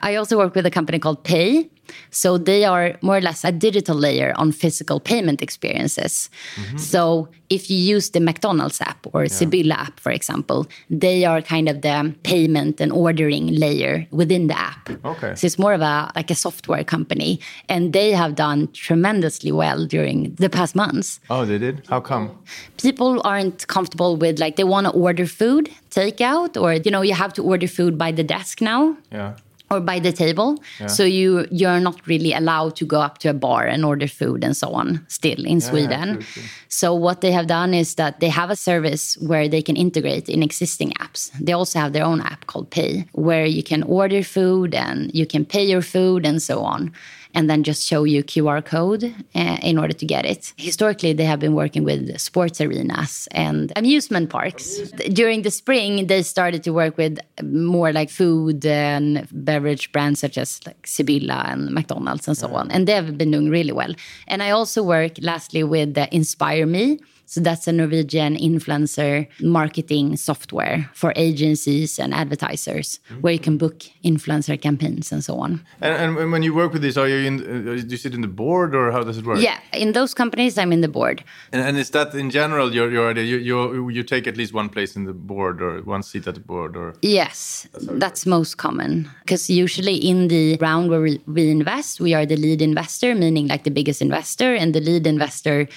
I 0.00 0.14
also 0.14 0.38
work 0.38 0.54
with 0.54 0.64
a 0.64 0.70
company 0.70 0.98
called 0.98 1.24
Pay. 1.24 1.68
So 2.10 2.38
they 2.38 2.64
are 2.64 2.96
more 3.00 3.18
or 3.18 3.20
less 3.20 3.44
a 3.44 3.52
digital 3.52 3.96
layer 3.96 4.32
on 4.36 4.52
physical 4.52 5.00
payment 5.00 5.42
experiences. 5.42 6.30
Mm-hmm. 6.56 6.78
So 6.78 7.28
if 7.50 7.70
you 7.70 7.76
use 7.76 8.10
the 8.10 8.20
McDonald's 8.20 8.80
app 8.80 9.06
or 9.12 9.28
Sibylla 9.28 9.74
app, 9.74 10.00
for 10.00 10.10
example, 10.10 10.66
they 10.90 11.24
are 11.24 11.42
kind 11.42 11.68
of 11.68 11.82
the 11.82 12.14
payment 12.22 12.80
and 12.80 12.90
ordering 12.92 13.48
layer 13.48 14.06
within 14.10 14.46
the 14.46 14.58
app. 14.58 14.90
Okay. 15.04 15.34
So 15.34 15.46
it's 15.46 15.58
more 15.58 15.74
of 15.74 15.80
a 15.80 16.10
like 16.16 16.30
a 16.30 16.34
software 16.34 16.84
company, 16.84 17.40
and 17.68 17.92
they 17.92 18.12
have 18.12 18.34
done 18.34 18.68
tremendously 18.72 19.52
well 19.52 19.86
during 19.86 20.34
the 20.36 20.48
past 20.48 20.74
months. 20.74 21.20
Oh, 21.30 21.44
they 21.44 21.58
did? 21.58 21.86
How 21.88 22.00
come? 22.00 22.30
People 22.78 23.20
aren't 23.24 23.66
comfortable 23.66 24.16
with 24.16 24.38
like 24.38 24.56
they 24.56 24.64
want 24.64 24.86
to 24.86 24.92
order 24.92 25.26
food 25.26 25.70
takeout, 25.90 26.60
or 26.60 26.72
you 26.74 26.90
know 26.90 27.02
you 27.02 27.14
have 27.14 27.32
to 27.34 27.42
order 27.42 27.68
food 27.68 27.96
by 27.98 28.10
the 28.12 28.24
desk 28.24 28.60
now 28.60 28.96
Yeah. 29.12 29.34
Or 29.70 29.80
by 29.80 29.98
the 29.98 30.12
table. 30.12 30.62
So 30.86 31.04
you 31.04 31.46
you're 31.50 31.80
not 31.80 32.06
really 32.06 32.32
allowed 32.32 32.76
to 32.76 32.84
go 32.84 33.00
up 33.00 33.18
to 33.18 33.30
a 33.30 33.34
bar 33.34 33.66
and 33.66 33.84
order 33.84 34.06
food 34.06 34.44
and 34.44 34.56
so 34.56 34.68
on 34.72 35.04
still 35.08 35.44
in 35.44 35.60
Sweden. 35.60 36.14
true, 36.14 36.22
true. 36.22 36.42
So 36.68 36.94
what 36.94 37.20
they 37.20 37.32
have 37.32 37.46
done 37.46 37.72
is 37.74 37.94
that 37.94 38.20
they 38.20 38.28
have 38.28 38.50
a 38.50 38.56
service 38.56 39.16
where 39.18 39.48
they 39.48 39.62
can 39.62 39.76
integrate 39.76 40.28
in 40.28 40.42
existing 40.42 40.92
apps. 41.00 41.30
They 41.40 41.52
also 41.52 41.78
have 41.78 41.92
their 41.92 42.04
own 42.04 42.20
app 42.20 42.46
called 42.46 42.70
Pay 42.70 43.06
where 43.12 43.46
you 43.46 43.62
can 43.62 43.82
order 43.84 44.22
food 44.22 44.74
and 44.74 45.10
you 45.14 45.26
can 45.26 45.44
pay 45.44 45.64
your 45.64 45.82
food 45.82 46.26
and 46.26 46.42
so 46.42 46.60
on. 46.60 46.92
And 47.34 47.50
then 47.50 47.62
just 47.64 47.84
show 47.84 48.04
you 48.04 48.22
QR 48.22 48.64
code 48.64 49.04
uh, 49.34 49.56
in 49.62 49.76
order 49.76 49.92
to 49.92 50.06
get 50.06 50.24
it. 50.24 50.52
Historically, 50.56 51.12
they 51.12 51.24
have 51.24 51.40
been 51.40 51.54
working 51.54 51.84
with 51.84 52.18
sports 52.20 52.60
arenas 52.60 53.28
and 53.32 53.72
amusement 53.76 54.30
parks. 54.30 54.78
During 55.12 55.42
the 55.42 55.50
spring, 55.50 56.06
they 56.06 56.22
started 56.22 56.62
to 56.64 56.70
work 56.70 56.96
with 56.96 57.18
more 57.42 57.92
like 57.92 58.10
food 58.10 58.64
and 58.64 59.26
beverage 59.32 59.90
brands 59.92 60.20
such 60.20 60.38
as 60.38 60.60
like 60.66 60.86
Sibylla 60.86 61.44
and 61.48 61.70
McDonald's 61.72 62.28
and 62.28 62.36
so 62.36 62.48
on. 62.54 62.70
And 62.70 62.86
they 62.86 62.92
have 62.92 63.18
been 63.18 63.32
doing 63.32 63.50
really 63.50 63.72
well. 63.72 63.94
And 64.28 64.42
I 64.42 64.50
also 64.50 64.82
work 64.82 65.12
lastly 65.20 65.64
with 65.64 65.98
uh, 65.98 66.06
Inspire 66.12 66.66
Me. 66.66 67.00
So 67.26 67.40
that's 67.40 67.66
a 67.66 67.72
Norwegian 67.72 68.36
influencer 68.36 69.26
marketing 69.40 70.16
software 70.16 70.90
for 70.94 71.12
agencies 71.16 71.98
and 71.98 72.14
advertisers 72.14 73.00
where 73.20 73.32
you 73.32 73.38
can 73.38 73.58
book 73.58 73.84
influencer 74.04 74.60
campaigns 74.60 75.12
and 75.12 75.24
so 75.24 75.38
on. 75.38 75.64
And, 75.80 76.18
and 76.18 76.32
when 76.32 76.42
you 76.42 76.54
work 76.54 76.72
with 76.72 76.82
this, 76.82 76.96
are 76.96 77.08
you 77.08 77.26
in? 77.26 77.34
Uh, 77.40 77.82
do 77.82 77.86
you 77.88 77.96
sit 77.96 78.14
in 78.14 78.20
the 78.20 78.28
board, 78.28 78.74
or 78.74 78.92
how 78.92 79.02
does 79.02 79.18
it 79.18 79.24
work? 79.24 79.40
Yeah, 79.40 79.58
in 79.72 79.92
those 79.92 80.14
companies, 80.14 80.58
I'm 80.58 80.72
in 80.72 80.80
the 80.80 80.88
board. 80.88 81.24
And, 81.52 81.62
and 81.62 81.76
is 81.76 81.90
that 81.90 82.14
in 82.14 82.30
general 82.30 82.74
your 82.74 82.90
your 82.90 83.10
idea? 83.10 83.24
You, 83.24 83.38
you 83.38 83.88
you 83.88 84.02
take 84.02 84.26
at 84.26 84.36
least 84.36 84.52
one 84.52 84.68
place 84.68 84.96
in 84.96 85.04
the 85.04 85.12
board, 85.12 85.62
or 85.62 85.82
one 85.82 86.02
seat 86.02 86.26
at 86.26 86.34
the 86.34 86.40
board, 86.40 86.76
or 86.76 86.94
Yes, 87.02 87.68
that's 87.80 88.26
most 88.26 88.56
common. 88.56 89.08
Because 89.20 89.48
usually 89.48 89.96
in 89.96 90.28
the 90.28 90.56
round 90.60 90.90
where 90.90 91.00
we, 91.00 91.20
we 91.26 91.50
invest, 91.50 92.00
we 92.00 92.14
are 92.14 92.26
the 92.26 92.36
lead 92.36 92.60
investor, 92.60 93.14
meaning 93.14 93.48
like 93.48 93.64
the 93.64 93.70
biggest 93.70 94.02
investor, 94.02 94.54
and 94.54 94.74
the 94.74 94.80
lead 94.80 95.06
investor 95.06 95.68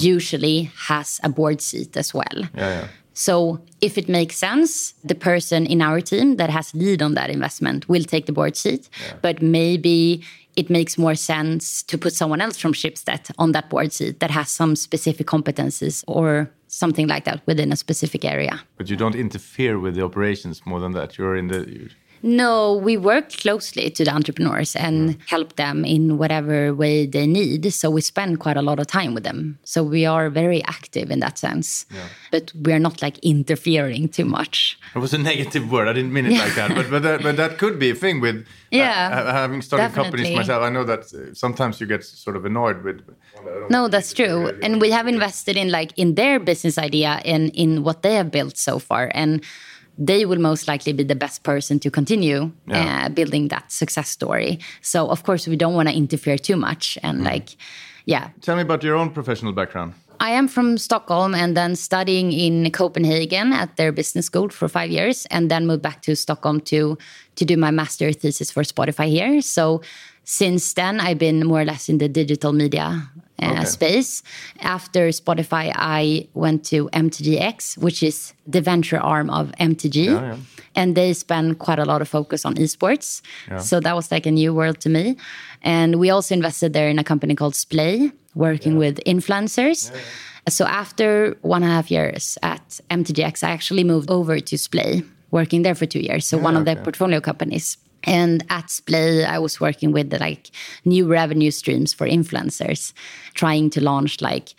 usually 0.00 0.70
has 0.76 0.95
a 1.22 1.28
board 1.28 1.60
seat 1.60 1.96
as 1.96 2.14
well. 2.14 2.38
yeah, 2.54 2.80
yeah. 2.80 2.88
So 3.16 3.60
if 3.80 3.96
it 3.96 4.10
makes 4.10 4.36
sense, 4.36 4.92
the 5.02 5.14
person 5.14 5.64
in 5.64 5.80
our 5.80 6.02
team 6.02 6.36
that 6.36 6.50
has 6.50 6.74
lead 6.74 7.00
on 7.00 7.14
that 7.14 7.30
investment 7.30 7.88
will 7.88 8.04
take 8.04 8.26
the 8.26 8.32
board 8.32 8.56
seat. 8.56 8.90
But 9.22 9.40
maybe 9.40 10.22
it 10.54 10.68
makes 10.68 10.98
more 10.98 11.14
sense 11.14 11.82
to 11.84 11.96
put 11.96 12.12
someone 12.12 12.42
else 12.42 12.58
from 12.58 12.74
Schibsted 12.74 13.30
on 13.38 13.52
that 13.52 13.70
board 13.70 13.92
seat 13.92 14.20
that 14.20 14.30
has 14.30 14.50
some 14.50 14.76
specific 14.76 15.26
competencies 15.26 16.04
or 16.06 16.50
something 16.68 17.08
like 17.08 17.24
that 17.24 17.40
within 17.46 17.72
a 17.72 17.76
specific 17.76 18.22
area. 18.24 18.60
But 18.76 18.90
you 18.90 18.96
don't 18.96 19.14
interfere 19.14 19.78
with 19.78 19.94
the 19.94 20.04
operations 20.04 20.60
more 20.66 20.80
than 20.80 20.92
that. 20.92 21.16
You're 21.16 21.36
in 21.36 21.48
the. 21.48 21.88
No, 22.22 22.74
we 22.74 22.96
work 22.96 23.30
closely 23.30 23.90
to 23.90 24.04
the 24.04 24.10
entrepreneurs 24.14 24.74
and 24.76 25.16
help 25.26 25.56
them 25.56 25.84
in 25.84 26.18
whatever 26.18 26.74
way 26.74 27.06
they 27.06 27.26
need. 27.26 27.72
So 27.72 27.90
we 27.90 28.00
spend 28.00 28.40
quite 28.40 28.56
a 28.56 28.62
lot 28.62 28.78
of 28.80 28.86
time 28.86 29.14
with 29.14 29.24
them. 29.24 29.58
So 29.64 29.82
we 29.82 30.06
are 30.06 30.28
very 30.30 30.62
active 30.64 31.10
in 31.10 31.20
that 31.20 31.38
sense. 31.38 31.86
But 32.30 32.52
we're 32.54 32.78
not 32.78 33.02
like 33.02 33.18
interfering 33.22 34.08
too 34.08 34.24
much. 34.24 34.78
it 34.94 34.98
was 34.98 35.12
a 35.14 35.18
negative 35.18 35.70
word. 35.70 35.88
I 35.88 35.92
didn't 35.92 36.12
mean 36.12 36.26
it 36.26 36.38
like 36.38 36.54
that. 36.54 36.74
But 36.74 36.90
but 36.90 37.02
that, 37.02 37.22
but 37.22 37.36
that 37.36 37.58
could 37.58 37.78
be 37.78 37.90
a 37.90 37.94
thing 37.94 38.20
with. 38.20 38.46
Yeah, 38.70 39.08
ha- 39.14 39.32
having 39.32 39.62
started 39.62 39.94
companies 39.94 40.34
myself, 40.34 40.62
I 40.62 40.70
know 40.70 40.84
that 40.84 41.00
uh, 41.14 41.32
sometimes 41.34 41.80
you 41.80 41.86
get 41.86 42.04
sort 42.04 42.36
of 42.36 42.44
annoyed 42.44 42.82
with. 42.82 43.00
No, 43.70 43.88
that's 43.88 44.12
true. 44.12 44.50
And 44.62 44.80
we 44.80 44.90
have 44.90 45.06
invested 45.06 45.56
in 45.56 45.70
like 45.70 45.92
in 45.96 46.14
their 46.14 46.40
business 46.40 46.76
idea 46.78 47.20
and 47.24 47.50
in 47.54 47.82
what 47.84 48.02
they 48.02 48.14
have 48.14 48.30
built 48.30 48.56
so 48.56 48.78
far. 48.78 49.10
And 49.14 49.42
they 49.98 50.24
will 50.26 50.38
most 50.40 50.68
likely 50.68 50.92
be 50.92 51.04
the 51.04 51.14
best 51.14 51.42
person 51.42 51.78
to 51.80 51.90
continue 51.90 52.50
Yeah. 52.66 53.06
uh, 53.06 53.08
building 53.08 53.48
that 53.48 53.72
success 53.72 54.08
story. 54.08 54.58
So 54.82 55.08
of 55.08 55.22
course 55.22 55.46
we 55.50 55.56
don't 55.56 55.74
want 55.74 55.88
to 55.88 55.94
interfere 55.94 56.38
too 56.38 56.56
much 56.56 56.98
and 57.02 57.24
like 57.24 57.56
Yeah. 58.08 58.28
Tell 58.40 58.54
me 58.56 58.62
about 58.62 58.84
your 58.84 58.94
own 58.96 59.10
professional 59.10 59.52
background. 59.52 59.92
I 60.20 60.30
am 60.30 60.48
from 60.48 60.78
Stockholm 60.78 61.34
and 61.34 61.56
then 61.56 61.74
studying 61.76 62.32
in 62.32 62.70
Copenhagen 62.70 63.52
at 63.52 63.76
their 63.76 63.92
business 63.92 64.26
school 64.26 64.48
for 64.48 64.68
five 64.68 64.90
years, 64.90 65.26
and 65.30 65.50
then 65.50 65.66
moved 65.66 65.82
back 65.82 66.00
to 66.02 66.14
Stockholm 66.16 66.60
to 66.60 66.96
to 67.34 67.44
do 67.44 67.56
my 67.56 67.70
master 67.70 68.12
thesis 68.12 68.50
for 68.52 68.62
Spotify 68.64 69.08
here. 69.08 69.42
So 69.42 69.82
since 70.24 70.72
then, 70.74 71.00
I've 71.00 71.18
been 71.18 71.44
more 71.46 71.60
or 71.60 71.64
less 71.64 71.88
in 71.88 71.98
the 71.98 72.08
digital 72.08 72.52
media 72.52 73.10
uh, 73.42 73.52
okay. 73.52 73.64
space. 73.64 74.22
After 74.60 75.08
Spotify, 75.08 75.72
I 75.74 76.28
went 76.34 76.64
to 76.66 76.88
MTGX, 76.92 77.78
which 77.78 78.02
is 78.02 78.34
the 78.46 78.60
venture 78.60 78.98
arm 78.98 79.30
of 79.30 79.52
MTG. 79.60 80.06
Yeah, 80.06 80.12
yeah. 80.12 80.36
And 80.74 80.94
they 80.94 81.12
spend 81.14 81.58
quite 81.58 81.78
a 81.78 81.84
lot 81.84 82.02
of 82.02 82.08
focus 82.08 82.44
on 82.44 82.54
esports. 82.56 83.22
Yeah. 83.48 83.58
So 83.58 83.80
that 83.80 83.96
was 83.96 84.10
like 84.10 84.26
a 84.26 84.30
new 84.30 84.52
world 84.52 84.80
to 84.80 84.88
me. 84.90 85.16
And 85.62 85.96
we 85.96 86.10
also 86.10 86.34
invested 86.34 86.74
there 86.74 86.88
in 86.88 86.98
a 86.98 87.04
company 87.04 87.34
called 87.34 87.54
Splay, 87.54 88.12
working 88.34 88.76
with 88.76 89.00
influencers. 89.06 89.90
So 90.48 90.64
after 90.64 91.36
one 91.42 91.62
and 91.62 91.72
a 91.72 91.74
half 91.74 91.90
years 91.90 92.38
at 92.42 92.80
MTGX, 92.90 93.42
I 93.42 93.50
actually 93.50 93.84
moved 93.84 94.10
over 94.10 94.38
to 94.38 94.58
Splay, 94.58 95.02
working 95.30 95.62
there 95.62 95.74
for 95.74 95.86
two 95.86 96.00
years. 96.00 96.26
So 96.26 96.38
one 96.38 96.56
of 96.56 96.64
their 96.64 96.76
portfolio 96.76 97.20
companies. 97.20 97.78
And 98.04 98.44
at 98.50 98.70
Splay, 98.70 99.24
I 99.24 99.38
was 99.38 99.60
working 99.60 99.92
with 99.92 100.10
the, 100.10 100.18
like 100.18 100.50
new 100.84 101.06
revenue 101.06 101.50
streams 101.50 101.92
for 101.92 102.06
influencers, 102.06 102.92
trying 103.34 103.70
to 103.70 103.82
launch 103.82 104.20
like 104.20 104.54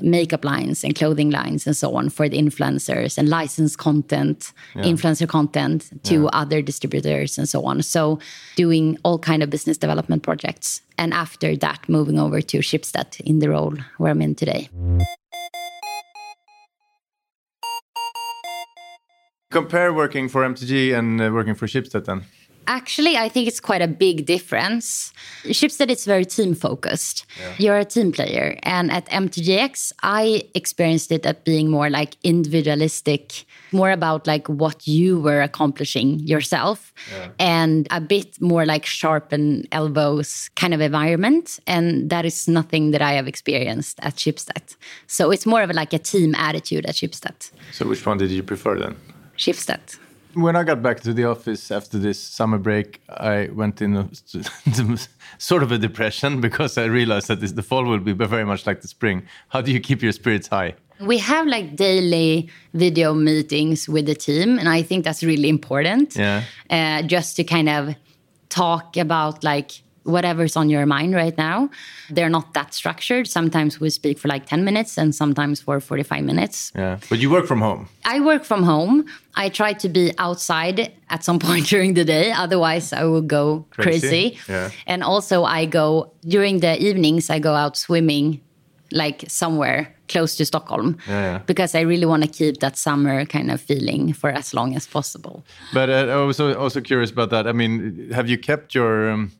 makeup 0.00 0.44
lines 0.44 0.84
and 0.84 0.94
clothing 0.94 1.30
lines 1.30 1.66
and 1.66 1.76
so 1.76 1.94
on 1.96 2.08
for 2.08 2.28
the 2.28 2.38
influencers 2.38 3.18
and 3.18 3.28
license 3.28 3.76
content 3.76 4.52
yeah. 4.74 4.82
influencer 4.82 5.28
content 5.28 5.90
to 6.04 6.22
yeah. 6.22 6.28
other 6.32 6.62
distributors 6.62 7.38
and 7.38 7.48
so 7.48 7.64
on 7.64 7.82
so 7.82 8.18
doing 8.56 8.96
all 9.04 9.18
kind 9.18 9.42
of 9.42 9.50
business 9.50 9.76
development 9.76 10.22
projects 10.22 10.82
and 10.96 11.12
after 11.12 11.56
that 11.56 11.88
moving 11.88 12.18
over 12.18 12.40
to 12.40 12.58
Schibsted 12.58 13.20
in 13.20 13.38
the 13.38 13.48
role 13.48 13.74
where 13.98 14.10
i'm 14.10 14.22
in 14.22 14.34
today 14.34 14.68
compare 19.50 19.92
working 19.92 20.28
for 20.28 20.42
mtg 20.42 20.96
and 20.96 21.20
uh, 21.20 21.30
working 21.32 21.54
for 21.54 21.66
Schibsted 21.66 22.04
then 22.04 22.24
Actually, 22.68 23.16
I 23.16 23.30
think 23.30 23.48
it's 23.48 23.60
quite 23.60 23.80
a 23.80 23.88
big 23.88 24.26
difference. 24.26 25.10
Schibsted 25.44 25.88
is 25.88 26.04
very 26.04 26.26
team 26.26 26.54
focused. 26.54 27.24
Yeah. 27.40 27.54
You're 27.58 27.78
a 27.78 27.84
team 27.86 28.12
player. 28.12 28.58
And 28.62 28.92
at 28.92 29.06
MTGX, 29.06 29.92
I 30.02 30.42
experienced 30.54 31.10
it 31.10 31.24
at 31.24 31.44
being 31.44 31.70
more 31.70 31.88
like 31.88 32.16
individualistic, 32.24 33.46
more 33.72 33.90
about 33.90 34.26
like 34.26 34.46
what 34.48 34.86
you 34.86 35.18
were 35.18 35.40
accomplishing 35.40 36.20
yourself, 36.20 36.92
yeah. 37.10 37.28
and 37.38 37.88
a 37.90 38.02
bit 38.02 38.38
more 38.38 38.66
like 38.66 38.84
sharpen 38.84 39.66
elbows 39.72 40.50
kind 40.54 40.74
of 40.74 40.82
environment. 40.82 41.58
And 41.66 42.10
that 42.10 42.26
is 42.26 42.48
nothing 42.48 42.90
that 42.90 43.00
I 43.00 43.12
have 43.12 43.26
experienced 43.26 43.98
at 44.02 44.16
Schibsted. 44.16 44.76
So 45.06 45.30
it's 45.30 45.46
more 45.46 45.62
of 45.62 45.70
like 45.70 45.94
a 45.94 45.98
team 45.98 46.34
attitude 46.34 46.84
at 46.84 46.96
Schibsted. 46.96 47.50
So 47.72 47.88
which 47.88 48.04
one 48.04 48.18
did 48.18 48.30
you 48.30 48.42
prefer 48.42 48.78
then? 48.78 48.94
Schibsted 49.38 49.98
when 50.42 50.56
I 50.56 50.62
got 50.62 50.82
back 50.82 51.00
to 51.00 51.12
the 51.12 51.24
office 51.24 51.70
after 51.70 51.98
this 51.98 52.18
summer 52.20 52.58
break, 52.58 53.00
I 53.08 53.48
went 53.52 53.82
in 53.82 53.96
a, 53.96 54.08
sort 55.38 55.62
of 55.62 55.72
a 55.72 55.78
depression 55.78 56.40
because 56.40 56.78
I 56.78 56.84
realized 56.84 57.28
that 57.28 57.40
this, 57.40 57.52
the 57.52 57.62
fall 57.62 57.84
will 57.84 57.98
be 57.98 58.12
very 58.12 58.44
much 58.44 58.66
like 58.66 58.80
the 58.80 58.88
spring. 58.88 59.26
How 59.48 59.60
do 59.60 59.72
you 59.72 59.80
keep 59.80 60.02
your 60.02 60.12
spirits 60.12 60.48
high? 60.48 60.74
We 61.00 61.18
have 61.18 61.46
like 61.46 61.76
daily 61.76 62.48
video 62.74 63.14
meetings 63.14 63.88
with 63.88 64.06
the 64.06 64.14
team, 64.14 64.58
and 64.58 64.68
I 64.68 64.82
think 64.82 65.04
that's 65.04 65.22
really 65.22 65.48
important. 65.48 66.16
Yeah. 66.16 66.42
Uh, 66.70 67.02
just 67.02 67.36
to 67.36 67.44
kind 67.44 67.68
of 67.68 67.94
talk 68.48 68.96
about 68.96 69.44
like 69.44 69.82
whatever's 70.08 70.56
on 70.56 70.70
your 70.70 70.86
mind 70.86 71.14
right 71.14 71.36
now. 71.36 71.70
They're 72.10 72.30
not 72.30 72.54
that 72.54 72.74
structured. 72.74 73.28
Sometimes 73.28 73.78
we 73.78 73.90
speak 73.90 74.18
for 74.18 74.28
like 74.28 74.46
10 74.46 74.64
minutes 74.64 74.98
and 74.98 75.14
sometimes 75.14 75.60
for 75.60 75.80
45 75.80 76.24
minutes. 76.24 76.72
Yeah. 76.74 76.98
But 77.08 77.18
you 77.18 77.30
work 77.30 77.46
from 77.46 77.60
home? 77.60 77.88
I 78.04 78.20
work 78.20 78.44
from 78.44 78.62
home. 78.62 79.04
I 79.34 79.50
try 79.50 79.74
to 79.74 79.88
be 79.88 80.12
outside 80.18 80.92
at 81.10 81.22
some 81.22 81.38
point 81.46 81.66
during 81.66 81.94
the 81.94 82.04
day. 82.04 82.32
Otherwise, 82.32 82.92
I 82.92 83.04
will 83.04 83.22
go 83.22 83.66
crazy. 83.70 84.08
crazy. 84.08 84.38
Yeah. 84.48 84.70
And 84.86 85.04
also, 85.04 85.44
I 85.44 85.66
go 85.66 86.12
during 86.26 86.60
the 86.60 86.82
evenings, 86.82 87.30
I 87.30 87.38
go 87.38 87.54
out 87.54 87.76
swimming 87.76 88.40
like 88.90 89.24
somewhere 89.28 89.94
close 90.08 90.36
to 90.36 90.44
Stockholm 90.44 90.96
yeah, 91.06 91.20
yeah. 91.20 91.38
because 91.46 91.74
I 91.74 91.80
really 91.80 92.06
want 92.06 92.22
to 92.22 92.28
keep 92.28 92.60
that 92.60 92.76
summer 92.76 93.24
kind 93.26 93.50
of 93.50 93.60
feeling 93.60 94.12
for 94.12 94.30
as 94.30 94.54
long 94.54 94.74
as 94.74 94.86
possible. 94.86 95.44
But 95.72 95.90
uh, 95.90 96.06
I 96.08 96.16
was 96.24 96.40
also 96.40 96.80
curious 96.80 97.10
about 97.10 97.30
that. 97.30 97.46
I 97.46 97.52
mean, 97.52 98.10
have 98.12 98.28
you 98.28 98.38
kept 98.38 98.74
your 98.74 99.10
um, 99.10 99.32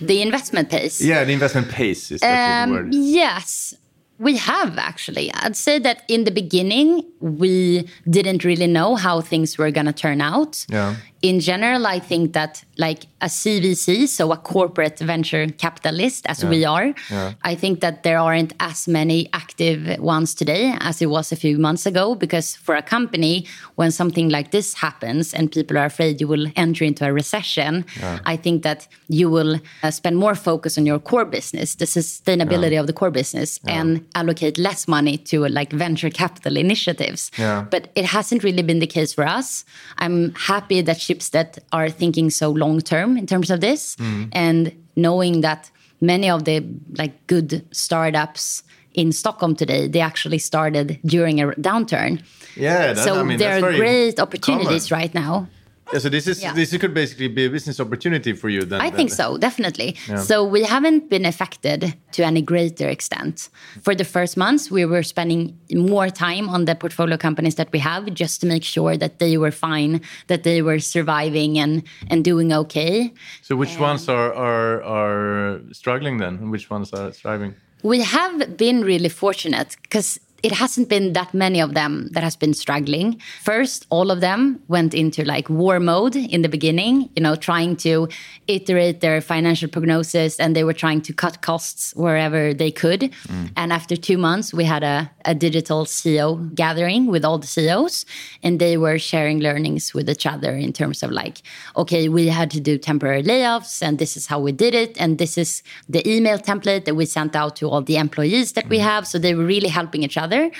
the 0.00 0.22
investment 0.22 0.70
pace. 0.70 1.00
Yeah, 1.00 1.24
the 1.24 1.32
investment 1.32 1.68
pace 1.68 2.10
is 2.10 2.20
that 2.20 2.64
um, 2.64 2.70
word. 2.70 2.94
Yes, 2.94 3.74
we 4.18 4.36
have 4.36 4.78
actually. 4.78 5.32
I'd 5.34 5.56
say 5.56 5.78
that 5.80 6.02
in 6.08 6.24
the 6.24 6.30
beginning, 6.30 7.04
we 7.20 7.88
didn't 8.08 8.44
really 8.44 8.66
know 8.66 8.94
how 8.94 9.20
things 9.20 9.58
were 9.58 9.70
going 9.70 9.86
to 9.86 9.92
turn 9.92 10.20
out. 10.20 10.64
Yeah. 10.68 10.96
In 11.22 11.40
general, 11.40 11.86
I 11.86 12.00
think 12.00 12.34
that 12.34 12.62
like 12.76 13.06
a 13.22 13.26
CVC, 13.26 14.06
so 14.08 14.30
a 14.30 14.36
corporate 14.36 14.98
venture 14.98 15.46
capitalist, 15.48 16.26
as 16.26 16.42
yeah. 16.42 16.50
we 16.50 16.64
are, 16.66 16.94
yeah. 17.10 17.32
I 17.42 17.54
think 17.54 17.80
that 17.80 18.02
there 18.02 18.18
aren't 18.18 18.52
as 18.60 18.86
many 18.86 19.30
active 19.32 19.98
ones 20.00 20.34
today 20.34 20.76
as 20.80 21.00
it 21.00 21.06
was 21.06 21.32
a 21.32 21.36
few 21.36 21.56
months 21.56 21.86
ago. 21.86 22.14
Because 22.14 22.54
for 22.54 22.74
a 22.74 22.82
company, 22.82 23.46
when 23.76 23.90
something 23.90 24.28
like 24.28 24.50
this 24.50 24.74
happens 24.74 25.32
and 25.32 25.50
people 25.50 25.78
are 25.78 25.86
afraid 25.86 26.20
you 26.20 26.28
will 26.28 26.46
enter 26.56 26.84
into 26.84 27.06
a 27.06 27.12
recession, 27.12 27.86
yeah. 27.98 28.18
I 28.26 28.36
think 28.36 28.62
that 28.62 28.86
you 29.08 29.30
will 29.30 29.60
uh, 29.82 29.90
spend 29.90 30.18
more 30.18 30.34
focus 30.34 30.76
on 30.76 30.84
your 30.84 30.98
core 30.98 31.24
business, 31.24 31.76
the 31.76 31.86
sustainability 31.86 32.78
of 32.78 32.86
the 32.86 32.92
core 32.92 33.10
business, 33.10 33.58
and 33.66 34.04
allocate 34.14 34.58
less 34.58 34.86
money 34.88 35.18
to 35.18 35.46
like 35.46 35.72
venture 35.72 36.10
capital 36.10 36.56
initiatives. 36.56 37.30
But 37.70 37.90
it 37.94 38.04
hasn't 38.04 38.44
really 38.44 38.62
been 38.62 38.78
the 38.78 38.86
case 38.86 39.12
for 39.12 39.26
us. 39.26 39.64
I'm 39.98 40.34
happy 40.34 40.80
that 40.80 40.98
Schibsted 40.98 41.58
are 41.72 41.90
thinking 41.90 42.30
so 42.30 42.50
long 42.50 42.80
term 42.80 43.16
in 43.16 43.26
terms 43.26 43.50
of 43.50 43.60
this 43.60 43.96
mm. 43.96 44.28
and 44.32 44.72
knowing 44.96 45.40
that 45.42 45.70
many 46.00 46.30
of 46.30 46.44
the 46.44 46.64
like 46.98 47.26
good 47.26 47.64
startups 47.72 48.62
in 48.94 49.10
Stockholm 49.12 49.56
today 49.56 49.88
they 49.88 50.00
actually 50.00 50.38
started 50.38 50.98
during 51.04 51.40
a 51.40 51.48
downturn. 51.52 52.22
Yeah, 52.56 52.92
that, 52.92 53.04
so 53.04 53.18
I 53.18 53.22
mean, 53.24 53.38
there 53.38 53.64
are 53.64 53.72
great 53.72 54.20
opportunities 54.20 54.88
common. 54.88 55.00
right 55.02 55.14
now. 55.14 55.48
Yeah, 55.94 56.00
so 56.00 56.08
this 56.08 56.26
is 56.26 56.42
yeah. 56.42 56.52
this 56.54 56.76
could 56.76 56.92
basically 56.92 57.28
be 57.28 57.44
a 57.44 57.50
business 57.50 57.78
opportunity 57.78 58.32
for 58.32 58.48
you 58.48 58.64
then. 58.64 58.80
I 58.80 58.90
think 58.90 59.12
so, 59.12 59.38
definitely. 59.38 59.96
Yeah. 60.08 60.18
So 60.18 60.44
we 60.44 60.64
haven't 60.64 61.08
been 61.08 61.24
affected 61.24 61.94
to 62.12 62.24
any 62.24 62.42
greater 62.42 62.88
extent. 62.88 63.48
For 63.80 63.94
the 63.94 64.04
first 64.04 64.36
months, 64.36 64.72
we 64.72 64.84
were 64.86 65.04
spending 65.04 65.56
more 65.70 66.10
time 66.10 66.48
on 66.48 66.64
the 66.64 66.74
portfolio 66.74 67.16
companies 67.16 67.54
that 67.54 67.70
we 67.70 67.78
have 67.78 68.12
just 68.12 68.40
to 68.40 68.46
make 68.48 68.64
sure 68.64 68.96
that 68.96 69.20
they 69.20 69.36
were 69.36 69.52
fine, 69.52 70.00
that 70.26 70.42
they 70.42 70.62
were 70.62 70.80
surviving 70.80 71.60
and 71.60 71.84
and 72.10 72.24
doing 72.24 72.52
okay. 72.52 73.12
So 73.42 73.54
which 73.54 73.74
and 73.74 73.80
ones 73.80 74.08
are 74.08 74.34
are 74.34 74.82
are 74.82 75.60
struggling 75.70 76.18
then? 76.18 76.50
Which 76.50 76.70
ones 76.70 76.92
are 76.92 77.12
thriving? 77.12 77.54
We 77.84 78.00
have 78.00 78.56
been 78.56 78.82
really 78.82 79.10
fortunate 79.10 79.76
because 79.82 80.18
it 80.44 80.52
hasn't 80.52 80.90
been 80.90 81.14
that 81.14 81.32
many 81.32 81.58
of 81.58 81.72
them 81.72 82.08
that 82.12 82.22
has 82.22 82.36
been 82.36 82.52
struggling. 82.52 83.18
First, 83.42 83.86
all 83.88 84.10
of 84.10 84.20
them 84.20 84.60
went 84.68 84.92
into 84.92 85.24
like 85.24 85.48
war 85.48 85.80
mode 85.80 86.16
in 86.16 86.42
the 86.42 86.50
beginning, 86.50 87.08
you 87.16 87.22
know, 87.22 87.34
trying 87.34 87.76
to 87.76 88.08
iterate 88.46 89.00
their 89.00 89.22
financial 89.22 89.70
prognosis 89.70 90.38
and 90.38 90.54
they 90.54 90.62
were 90.62 90.74
trying 90.74 91.00
to 91.00 91.14
cut 91.14 91.40
costs 91.40 91.94
wherever 91.96 92.52
they 92.52 92.70
could. 92.70 93.00
Mm. 93.00 93.52
And 93.56 93.72
after 93.72 93.96
two 93.96 94.18
months, 94.18 94.52
we 94.52 94.64
had 94.64 94.84
a, 94.84 95.10
a 95.24 95.34
digital 95.34 95.86
CEO 95.86 96.54
gathering 96.54 97.06
with 97.06 97.24
all 97.24 97.38
the 97.38 97.46
CEOs 97.46 98.04
and 98.42 98.60
they 98.60 98.76
were 98.76 98.98
sharing 98.98 99.40
learnings 99.40 99.94
with 99.94 100.10
each 100.10 100.26
other 100.26 100.52
in 100.54 100.74
terms 100.74 101.02
of 101.02 101.10
like, 101.10 101.40
okay, 101.74 102.10
we 102.10 102.28
had 102.28 102.50
to 102.50 102.60
do 102.60 102.76
temporary 102.76 103.22
layoffs 103.22 103.80
and 103.80 103.98
this 103.98 104.14
is 104.14 104.26
how 104.26 104.38
we 104.38 104.52
did 104.52 104.74
it. 104.74 105.00
And 105.00 105.16
this 105.16 105.38
is 105.38 105.62
the 105.88 106.06
email 106.06 106.38
template 106.38 106.84
that 106.84 106.96
we 106.96 107.06
sent 107.06 107.34
out 107.34 107.56
to 107.56 107.70
all 107.70 107.80
the 107.80 107.96
employees 107.96 108.52
that 108.52 108.66
mm. 108.66 108.70
we 108.74 108.78
have. 108.80 109.06
So 109.06 109.18
they 109.18 109.34
were 109.34 109.46
really 109.46 109.68
helping 109.68 110.02
each 110.02 110.18
other 110.18 110.33
together. 110.34 110.54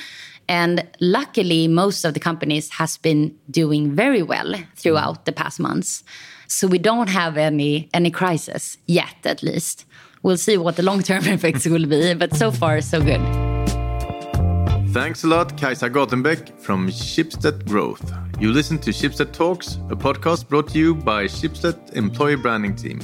And 0.46 0.86
luckily, 1.00 1.68
most 1.68 2.04
of 2.04 2.12
the 2.14 2.20
companies 2.20 2.70
has 2.70 2.98
been 2.98 3.34
doing 3.50 3.94
very 3.94 4.22
well 4.22 4.54
throughout 4.76 5.24
the 5.24 5.32
past 5.32 5.58
months. 5.58 6.04
So 6.48 6.68
we 6.68 6.78
don't 6.78 7.08
have 7.08 7.38
any 7.38 7.88
any 7.94 8.10
crisis 8.10 8.76
yet, 8.86 9.16
at 9.24 9.42
least. 9.42 9.86
We'll 10.22 10.36
see 10.36 10.58
what 10.58 10.76
the 10.76 10.82
long-term 10.82 11.24
effects 11.36 11.66
will 11.66 11.86
be, 11.86 12.14
but 12.14 12.36
so 12.36 12.50
far 12.50 12.80
so 12.80 13.00
good. 13.00 13.22
Thanks 14.92 15.24
a 15.24 15.26
lot, 15.26 15.56
Kajsa 15.56 15.90
Gatenbeck 15.90 16.60
from 16.60 16.88
Schibsted 16.88 17.66
Growth. 17.66 18.12
You 18.40 18.52
listen 18.52 18.78
to 18.78 18.90
Schibsted 18.90 19.32
Talks, 19.32 19.78
a 19.90 19.96
podcast 19.96 20.48
brought 20.48 20.68
to 20.68 20.78
you 20.78 20.94
by 20.94 21.26
Schibsted 21.26 21.76
Employee 21.94 22.36
Branding 22.36 22.76
Team. 22.76 23.00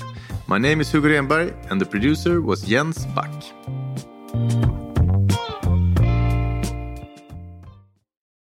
My 0.46 0.58
name 0.58 0.80
is 0.80 0.92
Hugo 0.92 1.08
Renberg, 1.08 1.52
and 1.70 1.80
the 1.80 1.86
producer 1.86 2.40
was 2.40 2.62
Jens 2.62 3.06
Back. 3.06 3.32